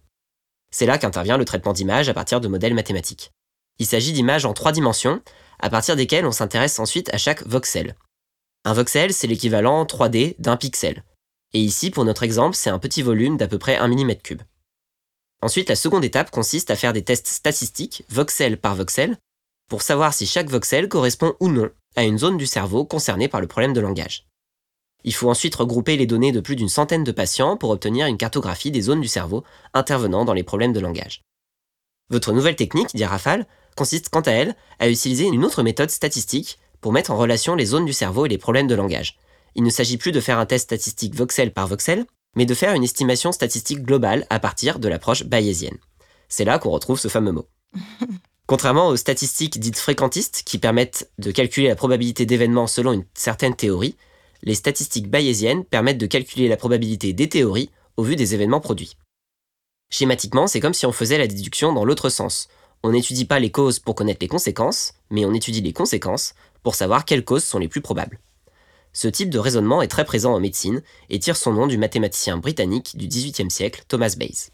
C'est 0.73 0.87
là 0.87 0.99
qu'intervient 0.99 1.39
le 1.39 1.45
traitement 1.45 1.73
d'images 1.73 2.09
à 2.09 2.15
partir 2.15 2.41
de 2.41 2.49
modèles 2.49 2.75
mathématiques. 2.75 3.31
Il 3.79 3.87
s'agit 3.87 4.13
d'images 4.13 4.47
en 4.47 4.53
trois 4.53 4.73
dimensions, 4.73 5.21
à 5.59 5.71
partir 5.71 5.97
desquelles 5.97 6.27
on 6.27 6.33
s'intéresse 6.33 6.79
ensuite 6.79 7.13
à 7.13 7.19
chaque 7.19 7.47
voxel. 7.47 7.97
Un 8.65 8.73
voxel, 8.73 9.13
c'est 9.13 9.27
l'équivalent 9.27 9.85
3D 9.85 10.37
d'un 10.39 10.57
pixel. 10.57 11.05
Et 11.53 11.61
ici, 11.61 11.91
pour 11.91 12.05
notre 12.05 12.23
exemple, 12.23 12.57
c'est 12.57 12.71
un 12.71 12.79
petit 12.79 13.03
volume 13.03 13.37
d'à 13.37 13.49
peu 13.49 13.59
près 13.59 13.77
1 13.77 13.89
mm3. 13.89 14.39
Ensuite, 15.43 15.69
la 15.69 15.77
seconde 15.77 16.05
étape 16.05 16.31
consiste 16.31 16.71
à 16.71 16.77
faire 16.77 16.93
des 16.93 17.05
tests 17.05 17.29
statistiques, 17.29 18.05
voxel 18.09 18.59
par 18.59 18.75
voxel, 18.75 19.19
pour 19.69 19.83
savoir 19.83 20.15
si 20.15 20.27
chaque 20.27 20.49
voxel 20.49 20.89
correspond 20.89 21.35
ou 21.41 21.49
non 21.49 21.71
à 21.97 22.05
une 22.05 22.19
zone 22.19 22.37
du 22.37 22.47
cerveau 22.47 22.85
concernée 22.85 23.29
par 23.29 23.41
le 23.41 23.47
problème 23.47 23.73
de 23.73 23.81
langage. 23.81 24.27
Il 25.05 25.15
faut 25.15 25.29
ensuite 25.29 25.55
regrouper 25.55 25.97
les 25.97 26.07
données 26.07 26.33
de 26.33 26.41
plus 26.41 26.57
d'une 26.57 26.69
centaine 26.69 27.05
de 27.05 27.13
patients 27.13 27.57
pour 27.57 27.71
obtenir 27.71 28.07
une 28.07 28.17
cartographie 28.17 28.71
des 28.71 28.81
zones 28.81 29.03
du 29.03 29.09
cerveau 29.09 29.45
intervenant 29.75 30.25
dans 30.25 30.33
les 30.33 30.43
problèmes 30.43 30.73
de 30.73 30.81
langage. 30.81 31.23
Votre 32.09 32.33
nouvelle 32.33 32.57
technique, 32.57 32.95
dit 32.95 33.05
Rafale, 33.05 33.47
consiste 33.75 34.09
quant 34.09 34.21
à 34.21 34.31
elle 34.31 34.57
à 34.79 34.89
utiliser 34.89 35.25
une 35.25 35.45
autre 35.45 35.63
méthode 35.63 35.91
statistique 35.91 36.59
pour 36.81 36.93
mettre 36.93 37.11
en 37.11 37.17
relation 37.17 37.55
les 37.55 37.67
zones 37.67 37.87
du 37.87 37.93
cerveau 37.93 38.27
et 38.27 38.29
les 38.29 38.39
problèmes 38.39 38.67
de 38.67 38.75
langage. 38.75 39.19
Il 39.55 39.63
ne 39.63 39.71
s'agit 39.71 39.97
plus 39.97 40.13
de 40.13 40.21
faire 40.21 40.39
un 40.39 40.47
test 40.47 40.65
statistique 40.65 41.15
voxel 41.15 41.53
par 41.53 41.67
voxel, 41.67 42.05
mais 42.37 42.47
de 42.47 42.55
faire 42.55 42.75
une 42.75 42.85
estimation 42.85 43.33
statistique 43.33 43.83
globale 43.83 44.27
à 44.31 44.41
partir 44.41 44.79
de 44.79 44.89
l'approche 44.89 45.25
bayésienne. 45.25 45.79
C'est 46.29 46.45
là 46.45 46.59
qu'on 46.59 46.71
retrouve 46.71 46.99
ce 46.99 47.09
fameux 47.09 47.33
mot. 47.33 47.49
Contrairement 48.47 48.89
aux 48.89 48.97
statistiques 48.97 49.59
dites 49.59 49.79
fréquentistes 49.79 50.43
qui 50.45 50.59
permettent 50.59 51.11
de 51.19 51.31
calculer 51.31 51.69
la 51.69 51.77
probabilité 51.77 52.27
d'événements 52.27 52.67
selon 52.67 52.93
une 52.93 53.07
certaine 53.15 53.57
théorie, 53.57 53.97
les 54.43 54.55
statistiques 54.55 55.09
bayésiennes 55.09 55.65
permettent 55.65 55.99
de 55.99 56.07
calculer 56.07 56.49
la 56.49 56.59
probabilité 56.59 57.15
des 57.15 57.29
théories 57.29 57.71
au 57.97 58.03
vu 58.03 58.17
des 58.17 58.35
événements 58.35 58.61
produits. 58.61 58.97
Schématiquement, 59.89 60.47
c'est 60.47 60.61
comme 60.61 60.75
si 60.75 60.85
on 60.85 60.93
faisait 60.93 61.19
la 61.19 61.27
déduction 61.27 61.73
dans 61.73 61.85
l'autre 61.85 62.11
sens 62.11 62.49
on 62.85 62.93
n'étudie 62.93 63.25
pas 63.25 63.41
les 63.41 63.51
causes 63.51 63.79
pour 63.79 63.95
connaître 63.95 64.19
les 64.21 64.29
conséquences, 64.29 64.93
mais 65.09 65.25
on 65.25 65.33
étudie 65.33 65.63
les 65.63 65.73
conséquences 65.73 66.35
pour 66.63 66.75
savoir 66.75 67.07
quelles 67.07 67.25
causes 67.25 67.43
sont 67.43 67.59
les 67.59 67.67
plus 67.67 67.81
probables. 67.81 68.21
Ce 68.93 69.09
type 69.09 69.31
de 69.31 69.39
raisonnement 69.39 69.81
est 69.81 69.89
très 69.89 70.05
présent 70.05 70.35
en 70.35 70.39
médecine 70.39 70.83
et 71.09 71.19
tire 71.19 71.39
son 71.39 71.55
nom 71.55 71.67
du 71.67 71.79
mathématicien 71.79 72.37
britannique 72.37 72.95
du 72.99 73.09
XVIIIe 73.09 73.51
siècle 73.51 73.85
Thomas 73.89 74.15
Bayes. 74.19 74.51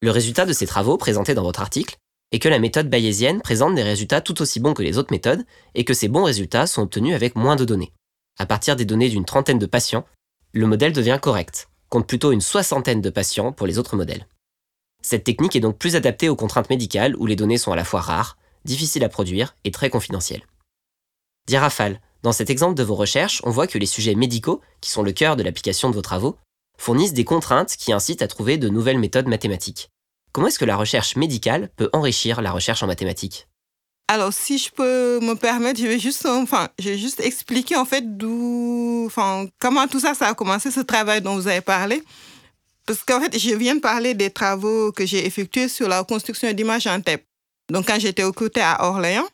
Le 0.00 0.12
résultat 0.12 0.46
de 0.46 0.52
ces 0.52 0.66
travaux 0.66 0.96
présentés 0.96 1.34
dans 1.34 1.42
votre 1.42 1.60
article 1.60 1.96
est 2.30 2.38
que 2.38 2.48
la 2.48 2.60
méthode 2.60 2.88
bayésienne 2.88 3.42
présente 3.42 3.74
des 3.74 3.82
résultats 3.82 4.20
tout 4.20 4.40
aussi 4.40 4.60
bons 4.60 4.72
que 4.72 4.84
les 4.84 4.96
autres 4.96 5.12
méthodes 5.12 5.44
et 5.74 5.84
que 5.84 5.94
ces 5.94 6.06
bons 6.08 6.24
résultats 6.24 6.68
sont 6.68 6.82
obtenus 6.82 7.16
avec 7.16 7.34
moins 7.34 7.56
de 7.56 7.64
données. 7.64 7.92
À 8.38 8.46
partir 8.46 8.76
des 8.76 8.84
données 8.84 9.08
d'une 9.08 9.24
trentaine 9.24 9.58
de 9.58 9.66
patients, 9.66 10.06
le 10.52 10.68
modèle 10.68 10.92
devient 10.92 11.18
correct, 11.20 11.68
compte 11.88 12.06
plutôt 12.06 12.30
une 12.30 12.40
soixantaine 12.40 13.00
de 13.00 13.10
patients 13.10 13.50
pour 13.50 13.66
les 13.66 13.80
autres 13.80 13.96
modèles. 13.96 14.24
Cette 15.02 15.24
technique 15.24 15.56
est 15.56 15.60
donc 15.60 15.78
plus 15.78 15.96
adaptée 15.96 16.28
aux 16.28 16.36
contraintes 16.36 16.70
médicales 16.70 17.16
où 17.16 17.26
les 17.26 17.36
données 17.36 17.58
sont 17.58 17.72
à 17.72 17.76
la 17.76 17.84
fois 17.84 18.00
rares, 18.00 18.38
difficiles 18.64 19.04
à 19.04 19.08
produire 19.08 19.56
et 19.64 19.70
très 19.70 19.90
confidentielles. 19.90 20.46
Dirafal, 21.48 22.00
dans 22.22 22.32
cet 22.32 22.50
exemple 22.50 22.74
de 22.74 22.84
vos 22.84 22.94
recherches, 22.94 23.40
on 23.44 23.50
voit 23.50 23.66
que 23.66 23.78
les 23.78 23.86
sujets 23.86 24.14
médicaux, 24.14 24.60
qui 24.80 24.90
sont 24.90 25.02
le 25.02 25.12
cœur 25.12 25.34
de 25.34 25.42
l'application 25.42 25.90
de 25.90 25.94
vos 25.96 26.02
travaux, 26.02 26.36
fournissent 26.78 27.14
des 27.14 27.24
contraintes 27.24 27.76
qui 27.76 27.92
incitent 27.92 28.22
à 28.22 28.28
trouver 28.28 28.58
de 28.58 28.68
nouvelles 28.68 28.98
méthodes 28.98 29.26
mathématiques. 29.26 29.90
Comment 30.30 30.46
est-ce 30.46 30.58
que 30.58 30.64
la 30.64 30.76
recherche 30.76 31.16
médicale 31.16 31.70
peut 31.76 31.90
enrichir 31.92 32.40
la 32.40 32.52
recherche 32.52 32.82
en 32.82 32.86
mathématiques? 32.86 33.48
Alors, 34.08 34.32
si 34.32 34.58
je 34.58 34.70
peux 34.70 35.20
me 35.20 35.34
permettre, 35.34 35.80
je 35.80 35.86
vais 35.86 35.98
juste, 35.98 37.20
expliquer 37.20 37.76
en 37.76 37.84
fait 37.84 38.16
d'où, 38.16 39.04
enfin, 39.06 39.46
comment 39.58 39.86
tout 39.88 40.00
ça 40.00 40.12
a 40.20 40.34
commencé, 40.34 40.70
ce 40.70 40.80
travail 40.80 41.22
dont 41.22 41.34
vous 41.34 41.48
avez 41.48 41.60
parlé. 41.60 42.02
Parce 42.86 43.04
qu'en 43.04 43.20
fait, 43.20 43.38
je 43.38 43.54
viens 43.54 43.76
de 43.76 43.80
parler 43.80 44.14
des 44.14 44.30
travaux 44.30 44.92
que 44.92 45.06
j'ai 45.06 45.24
effectués 45.26 45.68
sur 45.68 45.88
la 45.88 46.00
reconstruction 46.00 46.52
d'images 46.52 46.86
en 46.86 47.00
TEP. 47.00 47.24
Donc, 47.70 47.86
quand 47.86 47.98
j'étais 47.98 48.24
recrutée 48.24 48.60
à 48.60 48.84
Orléans, 48.84 49.28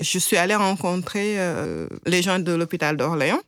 je 0.00 0.18
suis 0.18 0.36
allée 0.36 0.54
rencontrer 0.54 1.38
euh, 1.38 1.88
les 2.06 2.22
gens 2.22 2.38
de 2.38 2.52
l'hôpital 2.52 2.96
d'Orléans. 2.96 3.40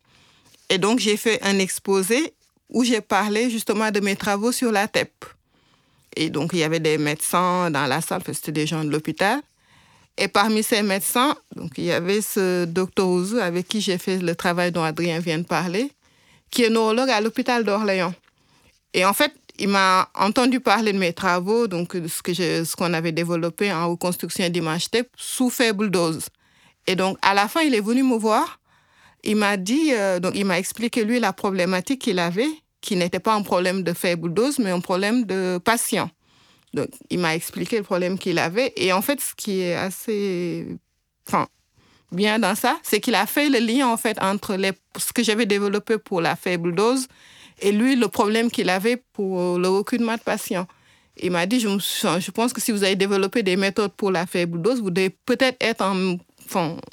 Et 0.69 0.77
donc, 0.77 0.99
j'ai 0.99 1.17
fait 1.17 1.39
un 1.43 1.59
exposé 1.59 2.33
où 2.69 2.83
j'ai 2.83 3.01
parlé 3.01 3.49
justement 3.49 3.91
de 3.91 3.99
mes 3.99 4.15
travaux 4.15 4.51
sur 4.51 4.71
la 4.71 4.87
TEP. 4.87 5.25
Et 6.15 6.29
donc, 6.29 6.51
il 6.53 6.59
y 6.59 6.63
avait 6.63 6.79
des 6.79 6.97
médecins 6.97 7.71
dans 7.71 7.85
la 7.85 8.01
salle, 8.01 8.21
c'était 8.33 8.51
des 8.51 8.67
gens 8.67 8.83
de 8.83 8.89
l'hôpital. 8.89 9.39
Et 10.17 10.27
parmi 10.27 10.61
ces 10.61 10.81
médecins, 10.81 11.35
donc, 11.55 11.71
il 11.77 11.85
y 11.85 11.91
avait 11.91 12.21
ce 12.21 12.65
docteur 12.65 13.07
Ouzou 13.07 13.37
avec 13.37 13.67
qui 13.67 13.79
j'ai 13.79 13.97
fait 13.97 14.17
le 14.17 14.35
travail 14.35 14.71
dont 14.71 14.83
Adrien 14.83 15.19
vient 15.19 15.37
de 15.37 15.45
parler, 15.45 15.89
qui 16.49 16.63
est 16.63 16.69
neurologue 16.69 17.09
à 17.09 17.21
l'hôpital 17.21 17.63
d'Orléans. 17.63 18.13
Et 18.93 19.05
en 19.05 19.13
fait, 19.13 19.33
il 19.57 19.69
m'a 19.69 20.09
entendu 20.15 20.59
parler 20.59 20.93
de 20.93 20.97
mes 20.97 21.13
travaux, 21.13 21.67
donc 21.67 21.93
ce 21.93 22.21
que 22.21 22.33
ce 22.33 22.75
qu'on 22.75 22.93
avait 22.93 23.11
développé 23.11 23.71
en 23.71 23.89
reconstruction 23.89 24.49
d'image 24.49 24.89
TEP 24.89 25.09
sous 25.15 25.49
faible 25.49 25.89
dose. 25.89 26.27
Et 26.87 26.95
donc, 26.95 27.17
à 27.21 27.33
la 27.33 27.47
fin, 27.47 27.61
il 27.61 27.75
est 27.75 27.81
venu 27.81 28.03
me 28.03 28.17
voir. 28.17 28.59
Il 29.23 29.35
m'a 29.35 29.55
dit, 29.57 29.93
euh, 29.93 30.19
donc 30.19 30.33
il 30.35 30.45
m'a 30.45 30.57
expliqué 30.57 31.03
lui 31.05 31.19
la 31.19 31.31
problématique 31.31 32.01
qu'il 32.01 32.17
avait, 32.17 32.49
qui 32.81 32.95
n'était 32.95 33.19
pas 33.19 33.35
un 33.35 33.43
problème 33.43 33.83
de 33.83 33.93
faible 33.93 34.33
dose, 34.33 34.57
mais 34.57 34.71
un 34.71 34.79
problème 34.79 35.25
de 35.25 35.59
patient. 35.63 36.09
Donc, 36.73 36.87
il 37.09 37.19
m'a 37.19 37.35
expliqué 37.35 37.77
le 37.77 37.83
problème 37.83 38.17
qu'il 38.17 38.39
avait. 38.39 38.73
Et 38.77 38.93
en 38.93 39.01
fait, 39.01 39.19
ce 39.21 39.35
qui 39.35 39.61
est 39.61 39.75
assez 39.75 40.65
enfin, 41.27 41.47
bien 42.11 42.39
dans 42.39 42.55
ça, 42.55 42.79
c'est 42.81 42.99
qu'il 42.99 43.15
a 43.15 43.25
fait 43.25 43.49
le 43.49 43.59
lien 43.59 43.87
en 43.87 43.97
fait 43.97 44.21
entre 44.21 44.55
les, 44.55 44.71
ce 44.97 45.13
que 45.13 45.23
j'avais 45.23 45.45
développé 45.45 45.97
pour 45.97 46.21
la 46.21 46.35
faible 46.35 46.73
dose 46.73 47.07
et 47.61 47.71
lui, 47.71 47.95
le 47.95 48.07
problème 48.07 48.49
qu'il 48.49 48.69
avait 48.69 48.97
pour 49.13 49.57
le 49.57 49.67
recrutement 49.67 50.15
de 50.15 50.21
patients. 50.21 50.67
Il 51.17 51.31
m'a 51.31 51.45
dit, 51.45 51.59
je, 51.59 51.67
je 51.67 52.31
pense 52.31 52.53
que 52.53 52.61
si 52.61 52.71
vous 52.71 52.83
avez 52.83 52.95
développé 52.95 53.43
des 53.43 53.57
méthodes 53.57 53.91
pour 53.91 54.11
la 54.11 54.25
faible 54.25 54.61
dose, 54.61 54.81
vous 54.81 54.89
devez 54.91 55.09
peut-être 55.09 55.57
être 55.59 55.81
en 55.81 56.17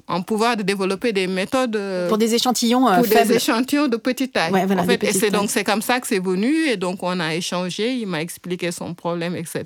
en 0.06 0.22
pouvoir 0.22 0.56
de 0.56 0.62
développer 0.62 1.12
des 1.12 1.26
méthodes 1.26 1.76
euh, 1.76 2.08
pour 2.08 2.18
des 2.18 2.34
échantillons 2.34 2.88
euh, 2.88 2.96
pour 2.96 3.06
des 3.06 3.32
échantillons 3.32 3.88
de 3.88 3.96
petite 3.96 4.32
taille. 4.32 4.52
en 4.52 4.84
fait, 4.84 5.02
et 5.04 5.12
c'est 5.12 5.30
donc 5.30 5.50
c'est 5.50 5.64
comme 5.64 5.82
ça 5.82 6.00
que 6.00 6.06
c'est 6.06 6.18
venu 6.18 6.66
et 6.66 6.76
donc 6.76 7.02
on 7.02 7.18
a 7.20 7.34
échangé. 7.34 7.94
Il 7.94 8.06
m'a 8.06 8.20
expliqué 8.20 8.72
son 8.72 8.94
problème, 8.94 9.34
etc. 9.36 9.64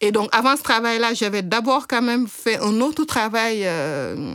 Et 0.00 0.12
donc 0.12 0.28
avant 0.32 0.56
ce 0.56 0.62
travail-là, 0.62 1.14
j'avais 1.14 1.42
d'abord 1.42 1.88
quand 1.88 2.02
même 2.02 2.28
fait 2.28 2.58
un 2.58 2.80
autre 2.80 3.04
travail, 3.04 3.62
euh, 3.64 4.34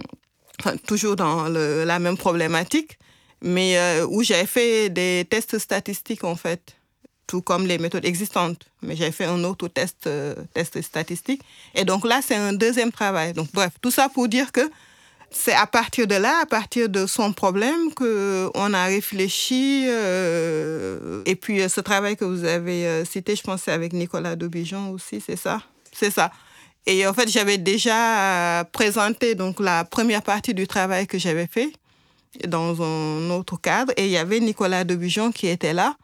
toujours 0.88 1.16
dans 1.16 1.48
la 1.48 2.00
même 2.00 2.18
problématique, 2.18 2.98
mais 3.44 4.02
où 4.10 4.24
j'avais 4.24 4.48
fait 4.48 4.90
des 4.90 5.28
tests 5.30 5.60
statistiques 5.60 6.24
en 6.24 6.36
fait 6.36 6.76
tout 7.28 7.42
comme 7.42 7.66
les 7.66 7.78
méthodes 7.78 8.06
existantes. 8.06 8.66
Mais 8.82 8.96
j'ai 8.96 9.12
fait 9.12 9.26
un 9.26 9.44
autre 9.44 9.68
test, 9.68 10.08
euh, 10.08 10.36
test 10.54 10.82
statistique. 10.82 11.42
Et 11.76 11.86
donc 11.86 12.06
là, 12.06 12.22
c'est 12.26 12.36
un 12.36 12.54
deuxième 12.54 12.92
travail. 12.92 13.34
Donc 13.34 13.48
bref, 13.54 13.72
tout 13.82 13.92
ça 13.92 14.10
pour 14.10 14.28
dire 14.28 14.52
que 14.52 14.70
c'est 15.32 15.54
à 15.54 15.66
partir 15.66 16.06
de 16.06 16.16
là, 16.16 16.42
à 16.44 16.46
partir 16.46 16.90
de 16.90 17.08
son 17.08 17.34
problème, 17.34 17.94
qu'on 17.96 18.74
a 18.74 18.86
réfléchi. 18.86 19.86
Euh, 19.88 21.24
et 21.26 21.36
puis 21.36 21.68
ce 21.70 21.82
travail 21.82 22.16
que 22.16 22.26
vous 22.26 22.44
avez 22.44 22.86
euh, 22.86 23.06
cité, 23.06 23.36
je 23.36 23.42
pense 23.42 23.64
c'est 23.64 23.72
avec 23.72 23.94
Nicolas 23.94 24.36
Daubijon 24.36 24.92
aussi, 24.92 25.22
c'est 25.26 25.38
ça? 25.38 25.64
C'est 25.92 26.12
ça. 26.12 26.32
Et 26.86 27.08
en 27.08 27.14
fait, 27.14 27.30
j'avais 27.30 27.58
déjà 27.58 28.68
présenté 28.74 29.36
donc 29.36 29.60
la 29.62 29.86
première 29.86 30.22
partie 30.22 30.54
du 30.54 30.68
travail 30.68 31.08
que 31.08 31.18
j'avais 31.18 31.48
fait 31.48 31.72
dans 32.48 32.82
un 32.82 33.30
autre 33.30 33.60
cadre. 33.60 33.94
Et 33.98 34.06
il 34.06 34.12
y 34.12 34.18
avait 34.18 34.40
Nicolas 34.40 34.84
Daubijon 34.84 35.32
qui 35.32 35.48
était 35.48 35.74
là 35.74 35.96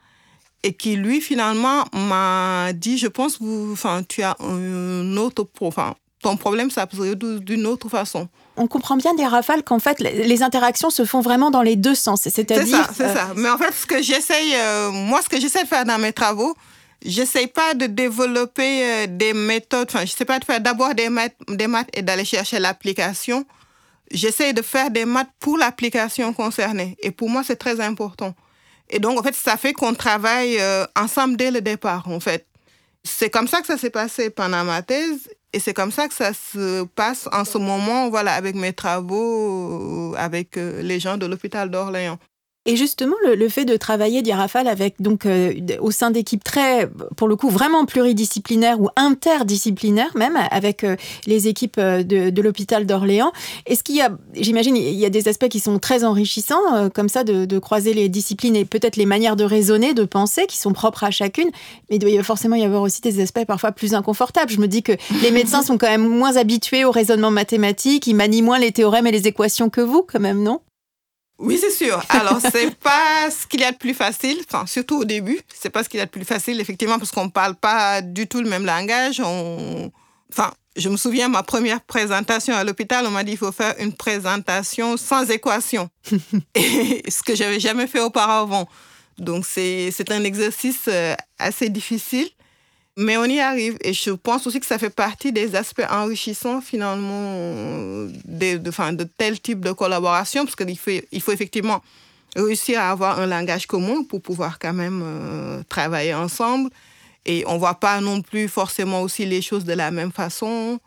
et 0.63 0.73
qui 0.73 0.95
lui 0.95 1.21
finalement 1.21 1.85
m'a 1.93 2.73
dit 2.73 2.97
je 2.97 3.07
pense 3.07 3.37
que 3.37 3.71
enfin 3.71 4.03
tu 4.07 4.23
as 4.23 4.35
un 4.39 5.15
autre 5.17 5.47
enfin 5.61 5.95
ton 6.21 6.35
problème 6.35 6.69
ça 6.69 6.85
peut 6.87 7.15
d'une 7.15 7.65
autre 7.65 7.89
façon. 7.89 8.27
On 8.57 8.67
comprend 8.67 8.97
bien 8.97 9.13
des 9.13 9.25
rafales 9.25 9.63
qu'en 9.63 9.79
fait 9.79 9.99
les 10.01 10.43
interactions 10.43 10.89
se 10.89 11.05
font 11.05 11.21
vraiment 11.21 11.49
dans 11.49 11.61
les 11.61 11.77
deux 11.77 11.95
sens, 11.95 12.21
c'est-à-dire. 12.23 12.65
C'est 12.65 12.71
ça, 12.71 12.89
c'est 12.93 13.03
euh, 13.03 13.13
ça. 13.13 13.27
Mais 13.37 13.49
en 13.49 13.57
fait, 13.57 13.71
ce 13.71 13.85
que 13.85 14.01
j'essaye, 14.01 14.53
euh, 14.55 14.91
moi, 14.91 15.21
ce 15.21 15.29
que 15.29 15.39
j'essaie 15.39 15.63
de 15.63 15.67
faire 15.67 15.85
dans 15.85 15.97
mes 15.97 16.11
travaux, 16.11 16.53
j'essaye 17.05 17.47
pas 17.47 17.73
de 17.73 17.85
développer 17.85 18.83
euh, 18.83 19.07
des 19.07 19.31
méthodes. 19.31 19.87
Enfin, 19.89 20.05
je 20.05 20.11
sais 20.11 20.25
pas 20.25 20.39
de 20.39 20.43
faire 20.43 20.59
d'abord 20.59 20.93
des 20.93 21.07
maths, 21.07 21.37
des 21.47 21.67
maths 21.67 21.87
et 21.93 22.01
d'aller 22.01 22.25
chercher 22.25 22.59
l'application. 22.59 23.45
J'essaye 24.12 24.54
de 24.54 24.62
faire 24.62 24.91
des 24.91 25.06
maths 25.06 25.30
pour 25.39 25.58
l'application 25.58 26.34
concernée. 26.34 26.98
Et 27.02 27.12
pour 27.12 27.30
moi, 27.30 27.43
c'est 27.43 27.56
très 27.56 27.80
important. 27.80 28.34
Et 28.89 29.00
donc, 29.00 29.19
en 29.19 29.24
fait, 29.24 29.36
ça 29.36 29.58
fait 29.58 29.74
qu'on 29.74 29.93
travaille 29.93 30.60
euh, 30.60 30.86
ensemble 30.95 31.38
dès 31.38 31.52
le 31.52 31.62
départ, 31.62 32.08
en 32.08 32.19
fait. 32.19 32.48
C'est 33.04 33.30
comme 33.30 33.48
ça 33.48 33.62
que 33.62 33.67
ça 33.67 33.78
s'est 33.78 33.91
passé 33.91 34.30
pendant 34.30 34.63
ma 34.63 34.82
thèse 34.82 35.30
et 35.54 35.60
c'est 35.60 35.74
comme 35.74 35.91
ça 35.91 36.08
que 36.08 36.13
ça 36.13 36.34
se 36.34 36.84
passe 36.84 37.28
en 37.32 37.43
ce 37.43 37.58
moment, 37.58 38.10
voilà, 38.10 38.34
avec 38.34 38.56
mes 38.56 38.74
travaux, 38.74 40.13
euh, 40.13 40.17
avec 40.17 40.58
euh, 40.58 40.82
les 40.82 41.00
gens 41.00 41.17
de 41.17 41.26
l'hôpital 41.26 41.72
d'Orléans. 41.72 42.19
Et 42.65 42.76
justement, 42.76 43.15
le, 43.24 43.50
fait 43.50 43.63
de 43.63 43.78
travailler 43.78 44.22
d'Irafal 44.22 44.67
avec 44.67 45.02
donc 45.02 45.26
euh, 45.26 45.54
au 45.80 45.91
sein 45.91 46.12
d'équipes 46.12 46.43
très, 46.43 46.89
pour 47.15 47.30
le 47.30 47.38
coup, 47.38 47.50
vraiment 47.50 47.86
pluridisciplinaires 47.86 48.82
ou 48.82 48.89
interdisciplinaires 48.98 50.12
même, 50.15 50.38
avec 50.52 50.84
euh, 50.84 50.98
les 51.26 51.48
équipes 51.48 51.78
euh, 51.80 52.04
de, 52.04 52.41
l'hôpital 52.41 52.86
d'Orléans, 52.86 53.32
est-ce 53.65 53.82
qu'il 53.82 53.95
y 53.95 54.02
a, 54.02 54.12
j'imagine, 54.36 54.76
il 54.76 54.93
y 54.93 55.06
a 55.06 55.10
des 55.10 55.30
aspects 55.30 55.48
qui 55.48 55.62
sont 55.62 55.80
très 55.80 56.04
enrichissants, 56.04 56.89
comme 56.93 57.10
ça, 57.10 57.24
de, 57.24 57.60
croiser 57.60 57.93
les 57.93 58.10
disciplines 58.10 58.56
et 58.56 58.65
peut-être 58.65 58.98
les 58.98 59.06
manières 59.06 59.36
de 59.36 59.43
raisonner, 59.45 59.93
de 59.93 60.04
penser, 60.04 60.45
qui 60.45 60.58
sont 60.58 60.74
propres 60.74 61.06
à 61.06 61.12
chacune, 61.12 61.50
mais 61.89 61.95
il 61.95 62.00
doit 62.00 62.24
forcément 62.24 62.56
y 62.56 62.63
avoir 62.63 62.82
aussi 62.82 63.02
des 63.02 63.22
aspects 63.22 63.45
parfois 63.45 63.72
plus 63.72 63.93
inconfortables. 63.93 64.52
Je 64.52 64.60
me 64.60 64.67
dis 64.67 64.84
que 64.84 64.93
les 65.22 65.32
médecins 65.32 65.63
sont 65.63 65.78
quand 65.78 65.89
même 65.89 66.08
moins 66.08 66.36
habitués 66.38 66.86
au 66.86 66.91
raisonnement 66.91 67.32
mathématique, 67.32 68.06
ils 68.08 68.15
manient 68.15 68.41
moins 68.41 68.60
les 68.60 68.72
théorèmes 68.72 69.08
et 69.08 69.12
les 69.12 69.28
équations 69.28 69.69
que 69.69 69.82
vous, 69.82 70.04
quand 70.04 70.19
même, 70.19 70.43
non? 70.43 70.62
Oui, 71.39 71.58
c'est 71.58 71.71
sûr. 71.71 72.04
Alors, 72.10 72.39
c'est 72.41 72.75
pas 72.80 73.32
ce 73.32 73.47
qu'il 73.47 73.62
y 73.62 73.63
a 73.63 73.71
de 73.71 73.78
plus 73.78 73.93
facile, 73.93 74.38
enfin, 74.45 74.65
surtout 74.65 74.99
au 74.99 75.06
début, 75.06 75.39
c'est 75.54 75.69
pas 75.69 75.84
ce 75.84 75.89
qu'il 75.89 75.99
y 75.99 76.02
a 76.02 76.06
de 76.06 76.12
plus 76.12 76.25
facile, 76.25 76.60
effectivement, 76.60 76.99
parce 76.99 77.12
qu'on 77.12 77.30
parle 77.30 77.56
pas 77.56 78.02
du 78.02 78.28
tout 78.28 78.41
le 78.41 78.49
même 78.49 78.65
langage. 78.65 79.21
On... 79.23 79.89
Enfin, 80.32 80.52
je 80.75 80.89
me 80.89 80.97
souviens, 80.97 81.30
ma 81.30 81.43
première 81.43 81.82
présentation 81.82 82.54
à 82.56 82.63
l'hôpital, 82.63 83.06
on 83.08 83.12
m'a 83.12 83.23
dit 83.23 83.32
qu'il 83.32 83.39
faut 83.39 83.54
faire 83.54 83.73
une 83.80 83.93
présentation 83.93 84.97
sans 84.97 85.30
équation. 85.32 85.89
Et 86.56 87.10
ce 87.10 87.23
que 87.23 87.36
j'avais 87.36 87.60
jamais 87.60 87.88
fait 87.88 88.02
auparavant. 88.02 88.67
Donc, 89.17 89.45
c'est 89.45 90.12
un 90.12 90.23
exercice 90.23 90.86
euh, 90.88 91.15
assez 91.38 91.69
difficile. 91.69 92.30
Mais 92.97 93.17
on 93.17 93.25
y 93.25 93.39
arrive 93.39 93.78
et 93.82 93.93
je 93.93 94.12
pense 94.12 94.45
aussi 94.45 94.60
que 94.60 94.65
ça 94.65 94.78
fait 94.78 94.89
partie 94.89 95.32
des 95.32 95.56
aspects 95.56 95.86
enrichissants 95.89 96.60
finalement 96.60 97.34
de, 98.25 98.58
de, 98.58 98.95
de 98.95 99.04
tel 99.04 99.39
type 99.39 99.62
de 99.62 99.71
collaboration 99.71 100.43
parce 100.43 100.56
qu'il 100.56 100.78
faut, 100.78 100.91
il 101.12 101.21
faut 101.21 101.32
effectivement 101.32 101.82
réussir 102.36 102.80
à 102.80 102.91
avoir 102.91 103.19
un 103.19 103.28
langage 103.28 103.67
commun 103.67 104.04
pour 104.04 104.21
pouvoir 104.21 104.60
quand 104.60 104.73
même 104.73 105.02
euh, 105.04 105.63
travailler 105.69 106.13
ensemble. 106.13 106.69
Et 107.25 107.43
on 107.47 107.54
ne 107.54 107.60
voit 107.60 107.80
pas 107.80 108.02
non 108.02 108.21
plus 108.21 108.47
forcément 108.47 109.02
aussi 109.02 109.25
les 109.25 109.41
choses 109.41 109.65
de 109.65 109.73
la 109.73 109.91
même 109.91 110.12
façon. 110.12 110.80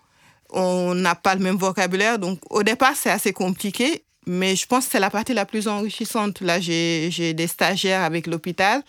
On 0.50 0.94
n'a 0.94 1.14
pas 1.14 1.34
le 1.34 1.40
même 1.40 1.56
vocabulaire. 1.56 2.18
Donc 2.18 2.40
au 2.50 2.62
départ, 2.62 2.92
c'est 2.94 3.10
assez 3.10 3.32
compliqué. 3.32 4.04
Mais 4.26 4.54
je 4.54 4.66
pense 4.66 4.86
que 4.86 4.92
c'est 4.92 5.00
la 5.00 5.10
partie 5.10 5.34
la 5.34 5.46
plus 5.46 5.66
enrichissante. 5.66 6.40
Là, 6.40 6.60
j'ai 6.60 7.34
des 7.34 7.46
stagiaires 7.46 8.02
avec 8.02 8.26
l'hôpital 8.26 8.82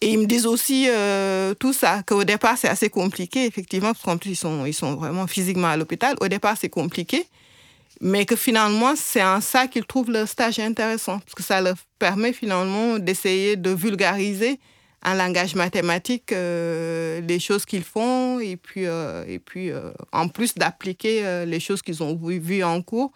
et 0.00 0.12
ils 0.12 0.18
me 0.18 0.26
disent 0.26 0.46
aussi 0.46 0.86
euh, 0.88 1.54
tout 1.54 1.72
ça, 1.72 2.02
qu'au 2.04 2.22
départ, 2.22 2.56
c'est 2.56 2.68
assez 2.68 2.88
compliqué, 2.88 3.46
effectivement, 3.46 3.92
parce 3.92 4.04
qu'en 4.04 4.16
plus, 4.16 4.30
ils 4.30 4.36
sont, 4.36 4.64
ils 4.64 4.74
sont 4.74 4.94
vraiment 4.94 5.26
physiquement 5.26 5.68
à 5.68 5.76
l'hôpital. 5.76 6.14
Au 6.20 6.28
départ, 6.28 6.56
c'est 6.58 6.68
compliqué. 6.68 7.26
mais 8.00 8.24
que 8.24 8.36
finalement, 8.36 8.94
c'est 8.94 9.24
en 9.24 9.40
ça 9.40 9.66
qu'ils 9.66 9.84
trouvent 9.84 10.12
leur 10.12 10.28
stage 10.28 10.60
intéressant, 10.60 11.18
parce 11.18 11.34
que 11.34 11.42
ça 11.42 11.60
leur 11.60 11.76
permet 11.98 12.32
finalement 12.32 12.98
d'essayer 13.00 13.56
de 13.56 13.70
vulgariser 13.70 14.60
en 15.04 15.14
langage 15.14 15.56
mathématique 15.56 16.32
euh, 16.32 17.20
les 17.22 17.40
choses 17.40 17.64
qu'ils 17.64 17.82
font, 17.82 18.38
et 18.38 18.56
puis, 18.56 18.86
euh, 18.86 19.24
et 19.26 19.40
puis 19.40 19.72
en 20.12 20.28
plus 20.28 20.54
d'appliquer 20.54 21.44
les 21.44 21.58
choses 21.58 21.82
qu'ils 21.82 22.04
ont 22.04 22.14
vues 22.14 22.62
en 22.62 22.82
cours, 22.82 23.10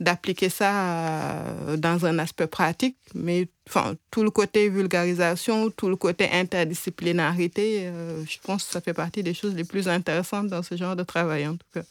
d'appliquer 0.00 0.48
ça 0.48 1.44
dans 1.76 2.04
un 2.04 2.18
aspect 2.18 2.48
pratique, 2.48 2.96
mais 3.14 3.46
enfin, 3.68 3.94
tout 4.10 4.24
le 4.24 4.30
côté 4.30 4.68
vulgarisation, 4.68 5.70
tout 5.70 5.88
le 5.88 5.96
côté 5.96 6.28
interdisciplinarité, 6.32 7.90
je 8.26 8.36
pense 8.42 8.64
que 8.64 8.72
ça 8.72 8.80
fait 8.80 8.92
partie 8.94 9.22
des 9.22 9.34
choses 9.34 9.54
les 9.54 9.64
plus 9.64 9.88
intéressantes 9.88 10.48
dans 10.48 10.62
ce 10.64 10.76
genre 10.76 10.96
de 10.96 11.04
travail 11.04 11.46
en 11.46 11.52
tout 11.52 11.66
cas. 11.72 11.84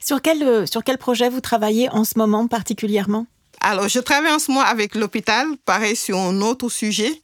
Sur 0.00 0.22
quel, 0.22 0.42
euh, 0.42 0.66
sur 0.66 0.84
quel 0.84 0.98
projet 0.98 1.28
vous 1.28 1.40
travaillez 1.40 1.88
en 1.90 2.04
ce 2.04 2.18
moment 2.18 2.46
particulièrement? 2.46 3.26
Alors, 3.60 3.88
je 3.88 3.98
travaille 3.98 4.32
en 4.32 4.38
ce 4.38 4.50
moment 4.50 4.64
avec 4.64 4.94
l'hôpital, 4.94 5.46
pareil 5.64 5.96
sur 5.96 6.18
un 6.18 6.40
autre 6.40 6.68
sujet. 6.68 7.20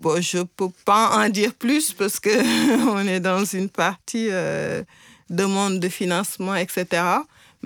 Bon, 0.00 0.20
je 0.20 0.38
ne 0.38 0.42
peux 0.44 0.70
pas 0.84 1.16
en 1.18 1.28
dire 1.28 1.54
plus 1.54 1.92
parce 1.92 2.20
qu'on 2.20 2.98
est 3.06 3.20
dans 3.20 3.44
une 3.44 3.68
partie 3.68 4.28
euh, 4.30 4.82
demande 5.30 5.80
de 5.80 5.88
financement, 5.88 6.54
etc. 6.54 7.02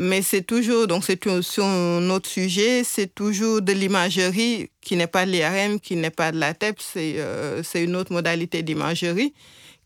Mais 0.00 0.22
c'est 0.22 0.42
toujours, 0.42 0.86
donc 0.86 1.04
c'est 1.04 1.20
sur 1.42 1.64
un 1.64 2.08
autre 2.10 2.28
sujet, 2.28 2.84
c'est 2.84 3.12
toujours 3.12 3.60
de 3.60 3.72
l'imagerie 3.72 4.70
qui 4.80 4.94
n'est 4.94 5.08
pas 5.08 5.26
de 5.26 5.32
l'IRM, 5.32 5.80
qui 5.80 5.96
n'est 5.96 6.10
pas 6.10 6.30
de 6.30 6.38
la 6.38 6.54
TEP, 6.54 6.78
euh, 6.96 7.62
c'est 7.64 7.82
une 7.82 7.96
autre 7.96 8.12
modalité 8.12 8.62
d'imagerie 8.62 9.34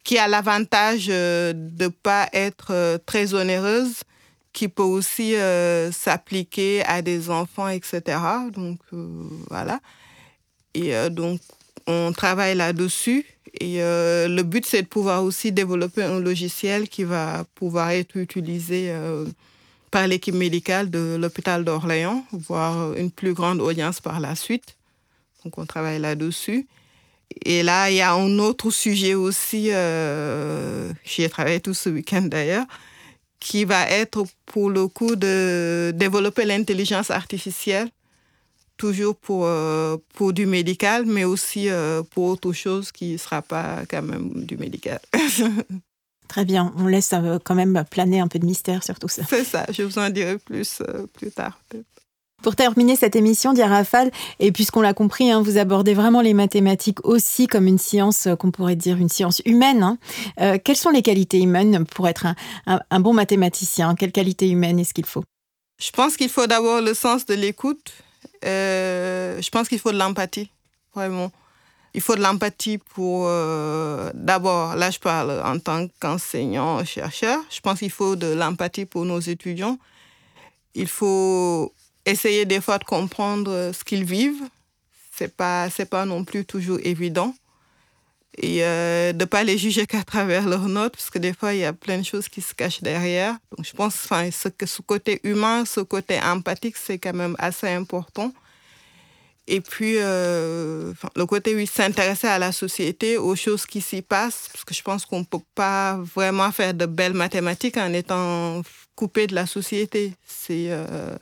qui 0.05 0.19
a 0.19 0.29
l'avantage 0.29 1.07
de 1.07 1.55
ne 1.55 1.89
pas 1.89 2.29
être 2.33 2.99
très 3.07 3.35
onéreuse 3.35 4.03
qui 4.53 4.69
peut 4.69 4.83
aussi 4.83 5.35
euh, 5.35 5.91
s'appliquer 5.93 6.85
à 6.85 7.03
des 7.03 7.31
enfants, 7.31 7.69
etc. 7.69 8.19
Donc, 8.53 8.79
euh, 8.93 9.07
voilà. 9.49 9.81
Et 10.75 10.95
euh, 10.95 11.09
donc, 11.09 11.41
on 11.87 12.13
travaille 12.13 12.55
là-dessus. 12.55 13.25
Et 13.61 13.79
le 13.81 14.43
but, 14.43 14.65
c'est 14.65 14.83
de 14.83 14.87
pouvoir 14.87 15.23
aussi 15.25 15.53
développer 15.53 16.03
un 16.03 16.19
logiciel 16.19 16.89
qui 16.89 17.05
va 17.05 17.45
pouvoir 17.55 17.91
être 17.91 18.17
utilisé 18.17 18.91
par 19.93 20.09
l'équipe 20.09 20.35
médicale 20.35 20.91
de 20.91 21.17
l'hôpital 21.21 21.65
d'Orléans, 21.65 22.25
voire 22.33 22.95
une 22.95 23.13
plus 23.13 23.35
grande 23.35 23.61
audience 23.61 24.01
par 24.01 24.19
la 24.19 24.35
suite. 24.35 24.77
Donc, 25.45 25.59
on 25.59 25.67
travaille 25.67 26.01
là-dessus. 26.01 26.67
Et 27.45 27.63
là, 27.63 27.91
il 27.91 27.97
y 27.97 28.01
a 28.01 28.13
un 28.13 28.39
autre 28.41 28.71
sujet 28.71 29.15
aussi, 29.15 29.67
j'y 31.05 31.23
ai 31.23 31.29
travaillé 31.31 31.61
tout 31.61 31.75
ce 31.75 31.89
week-end 31.89 32.23
d'ailleurs, 32.23 32.67
qui 33.43 33.65
va 33.65 33.89
être 33.91 34.25
pour 34.47 34.71
le 34.71 34.87
coup 34.89 35.17
de 35.17 35.93
développer 35.95 36.45
l'intelligence 36.45 37.11
artificielle, 37.11 37.89
toujours 38.77 39.17
pour, 39.17 39.47
euh, 39.47 39.97
du 40.33 40.47
médical, 40.47 41.05
mais 41.07 41.25
aussi 41.25 41.69
euh, 41.69 42.03
pour 42.03 42.25
autre 42.25 42.53
chose 42.53 42.93
qui 42.93 43.13
ne 43.13 43.17
sera 43.17 43.43
pas 43.43 43.83
quand 43.89 44.03
même 44.03 44.45
du 44.45 44.57
médical. 44.57 45.01
Très 46.33 46.47
bien, 46.47 46.73
on 46.79 46.87
laisse 46.87 47.13
euh, 47.13 47.39
quand 47.45 47.55
même 47.55 47.85
planer 47.91 48.19
un 48.21 48.27
peu 48.27 48.39
de 48.39 48.47
mystère 48.47 48.83
sur 48.83 48.99
tout 48.99 49.09
ça. 49.09 49.23
C'est 49.29 49.45
ça, 49.45 49.67
je 49.71 49.83
vous 49.83 49.99
en 49.99 50.09
dirai 50.09 50.39
plus 50.39 50.83
plus 51.13 51.31
tard. 51.31 51.61
Pour 52.43 52.57
terminer 52.57 52.97
cette 52.97 53.17
émission, 53.17 53.53
Rafale, 53.55 54.11
et 54.41 54.51
puisqu'on 54.51 54.81
l'a 54.81 54.95
compris, 54.95 55.31
hein, 55.31 55.43
vous 55.43 55.59
abordez 55.59 55.93
vraiment 55.93 56.23
les 56.23 56.33
mathématiques 56.33 57.05
aussi 57.05 57.49
comme 57.49 57.67
une 57.67 57.77
science 57.77 58.27
euh, 58.27 58.35
qu'on 58.35 58.51
pourrait 58.51 58.77
dire 58.77 58.97
une 58.97 59.11
science 59.11 59.43
humaine. 59.45 59.83
Hein. 59.83 59.99
Euh, 60.41 60.57
quelles 60.57 60.77
sont 60.77 60.89
les 60.89 61.03
qualités 61.03 61.43
humaines 61.43 61.85
pour 61.85 62.09
être 62.09 62.29
un, 62.67 63.01
bon 63.01 63.13
mathématicien? 63.13 63.95
Quelles 63.95 64.11
qualités 64.11 64.49
humaines 64.49 64.79
est-ce 64.79 64.95
qu'il 64.95 65.05
faut? 65.05 65.23
Je 65.79 65.91
pense 65.91 66.17
qu'il 66.17 66.31
faut 66.31 66.47
d'abord 66.47 66.81
le 66.81 66.95
sens 66.95 67.27
de 67.27 67.35
l'écoute. 67.35 67.93
Euh, 68.47 69.39
je 69.43 69.51
pense 69.51 69.69
qu'il 69.69 69.79
faut 69.79 69.93
de 69.93 69.99
l'empathie, 69.99 70.51
vraiment. 70.95 71.31
Il 71.95 72.01
faut 72.01 72.17
de 72.17 72.23
l'empathie 72.23 72.79
pour, 72.79 73.29
d'abord, 74.15 74.77
là 74.77 74.91
je 74.91 74.99
parle 74.99 75.43
en 75.45 75.59
tant 75.59 75.89
qu'enseignant, 76.01 76.83
chercheur, 76.85 77.39
je 77.51 77.61
pense 77.61 77.81
qu'il 77.81 77.91
faut 77.91 78.17
de 78.17 78.29
l'empathie 78.29 78.87
pour 78.87 79.05
nos 79.05 79.21
étudiants. 79.21 79.79
Il 80.75 80.89
faut 80.89 81.73
essayer 82.07 82.45
des 82.47 82.61
fois 82.61 82.79
de 82.79 82.85
comprendre 82.85 83.73
ce 83.73 83.85
qu'ils 83.85 84.05
vivent. 84.05 84.43
C'est 85.15 85.37
pas, 85.37 85.69
c'est 85.69 85.89
pas 85.89 86.05
non 86.07 86.25
plus 86.25 86.45
toujours 86.45 86.79
évident. 86.83 87.35
Et 88.39 88.65
euh, 88.65 89.13
de 89.13 89.19
ne 89.19 89.25
pas 89.27 89.45
les 89.45 89.59
juger 89.59 89.87
qu'à 89.87 90.03
travers 90.05 90.49
leurs 90.49 90.69
notes, 90.69 90.93
parce 90.93 91.11
que 91.11 91.19
des 91.19 91.35
fois, 91.35 91.53
il 91.53 91.61
y 91.61 91.65
a 91.67 91.75
plein 91.75 91.99
de 91.99 92.03
choses 92.03 92.29
qui 92.29 92.41
se 92.41 92.55
cachent 92.55 92.81
derrière. 92.81 93.37
Donc, 93.57 93.67
je 93.67 93.73
pense 93.73 94.07
que 94.07 94.31
ce, 94.31 94.49
ce 94.65 94.83
côté 94.83 95.21
humain, 95.23 95.65
ce 95.67 95.81
côté 95.81 96.19
empathique, 96.19 96.79
c'est 96.79 96.99
quand 96.99 97.13
même 97.13 97.37
assez 97.39 97.69
important. 97.69 98.33
Et 99.53 99.61
puis, 99.61 99.97
euh, 99.99 100.95
le 101.15 101.27
côté, 101.27 101.55
oui, 101.55 101.67
s'intéresser 101.67 102.27
à 102.27 102.39
la 102.39 102.53
société, 102.53 103.19
aux 103.19 103.37
choses 103.37 103.67
qui 103.67 103.83
s'y 103.83 104.01
passent, 104.01 104.49
parce 104.51 104.65
que 104.65 104.73
je 104.73 104.81
pense 104.81 105.05
qu'on 105.05 105.19
ne 105.19 105.25
peut 105.25 105.45
pas 105.55 105.99
vraiment 106.15 106.51
faire 106.53 106.73
de 106.73 106.87
belles 106.87 107.13
mathématiques 107.13 107.77
en 107.77 107.93
étant 107.93 108.63
coupé 108.95 109.27
de 109.27 109.35
la 109.35 109.45
société. 109.45 110.15
C'est. 110.27 110.69
Euh, 110.71 111.15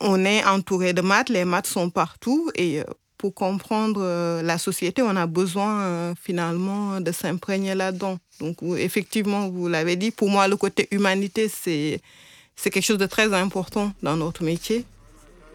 on 0.00 0.24
est 0.24 0.42
entouré 0.46 0.94
de 0.94 1.02
maths, 1.02 1.28
les 1.28 1.44
maths 1.44 1.66
sont 1.66 1.90
partout 1.90 2.50
et 2.54 2.80
euh, 2.80 2.84
pour 3.18 3.34
comprendre 3.34 4.40
la 4.42 4.58
société, 4.58 5.02
on 5.02 5.14
a 5.14 5.26
besoin 5.26 6.12
finalement 6.20 7.00
de 7.00 7.12
s'imprégner 7.12 7.76
là-dedans. 7.76 8.18
Donc 8.40 8.56
effectivement, 8.76 9.48
vous 9.48 9.68
l'avez 9.68 9.94
dit, 9.94 10.10
pour 10.10 10.28
moi, 10.28 10.48
le 10.48 10.56
côté 10.56 10.88
humanité, 10.90 11.48
c'est 11.48 12.00
quelque 12.56 12.80
chose 12.80 12.98
de 12.98 13.06
très 13.06 13.32
important 13.32 13.92
dans 14.02 14.16
notre 14.16 14.42
métier. 14.42 14.84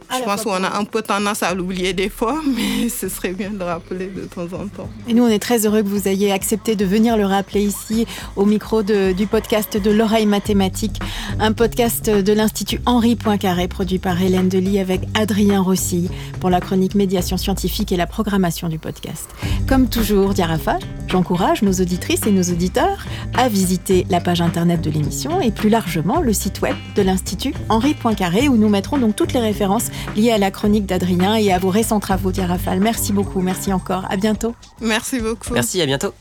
Je 0.10 0.24
pense 0.24 0.44
qu'on 0.44 0.64
a 0.64 0.78
un 0.78 0.84
peu 0.86 1.02
tendance 1.02 1.44
à 1.44 1.54
l'oublier 1.54 1.94
des 1.94 2.10
fois, 2.10 2.42
mais 2.56 2.90
ce 2.90 3.10
serait 3.10 3.34
bien 3.34 3.52
de 3.52 3.64
rappeler 3.64 4.08
de 4.08 4.22
temps 4.22 4.44
en 4.44 4.68
temps. 4.68 4.90
Et 5.08 5.14
nous, 5.14 5.24
on 5.24 5.28
est 5.28 5.40
très 5.40 5.66
heureux 5.66 5.84
que 5.84 5.88
vous 5.88 6.08
ayez 6.08 6.32
accepté 6.32 6.76
de 6.76 6.86
venir 6.86 7.18
le 7.18 7.26
rappeler 7.26 7.62
ici 7.62 8.08
au 8.36 8.46
micro 8.46 8.84
du 8.84 9.28
podcast 9.28 9.78
de 9.78 9.92
l'oreille 9.92 10.26
mathématique, 10.26 11.00
un 11.40 11.52
podcast 11.52 12.10
de 12.10 12.34
l'Institut 12.34 12.80
Henri 12.86 13.16
Poincaré 13.16 13.68
produit 13.68 14.00
par 14.00 14.22
Hélène 14.22 14.50
Delis 14.50 14.80
avec 14.80 15.02
Adrien 15.14 15.62
Rossi 15.62 16.10
pour 16.40 16.50
la 16.50 16.62
chronique 16.62 16.96
médiation 16.96 17.38
scientifique 17.38 17.92
et 17.92 17.98
la 17.98 18.08
programmation 18.08 18.70
du 18.70 18.80
podcast. 18.80 19.30
Comme 19.68 19.90
toujours, 19.90 20.34
Diarafa, 20.34 20.80
j'encourage 21.08 21.62
nos 21.62 21.74
auditrices 21.74 22.26
et 22.26 22.32
nos 22.32 22.44
auditeurs 22.44 23.06
à 23.36 23.50
visiter 23.50 24.06
la 24.10 24.22
page 24.22 24.42
internet 24.42 24.82
de 24.82 24.90
l'émission 24.90 25.42
et 25.42 25.52
plus 25.52 25.70
largement 25.70 26.22
le 26.22 26.34
site 26.34 26.62
web 26.62 26.76
de 26.96 27.02
l'Institut 27.02 27.54
Henri 27.70 27.94
Poincaré 27.94 28.48
où 28.48 28.56
nous 28.56 28.70
mettrons 28.70 28.98
donc 28.98 29.16
toutes 29.16 29.34
les 29.34 29.40
références 29.40 29.87
liées 30.15 30.32
à 30.32 30.38
la 30.38 30.52
chronique 30.52 30.86
d'Adrien 30.86 31.36
et 31.36 31.52
à 31.52 31.60
vos 31.60 31.69
récents 31.69 32.00
travaux, 32.00 32.32
Rafale. 32.38 32.80
Merci 32.80 33.13
beaucoup, 33.13 33.41
merci 33.41 33.73
encore. 33.73 34.06
À 34.10 34.17
bientôt. 34.17 34.54
Merci 34.82 35.19
beaucoup. 35.19 35.54
Merci, 35.54 35.82
à 35.82 35.86
bientôt. 35.86 36.13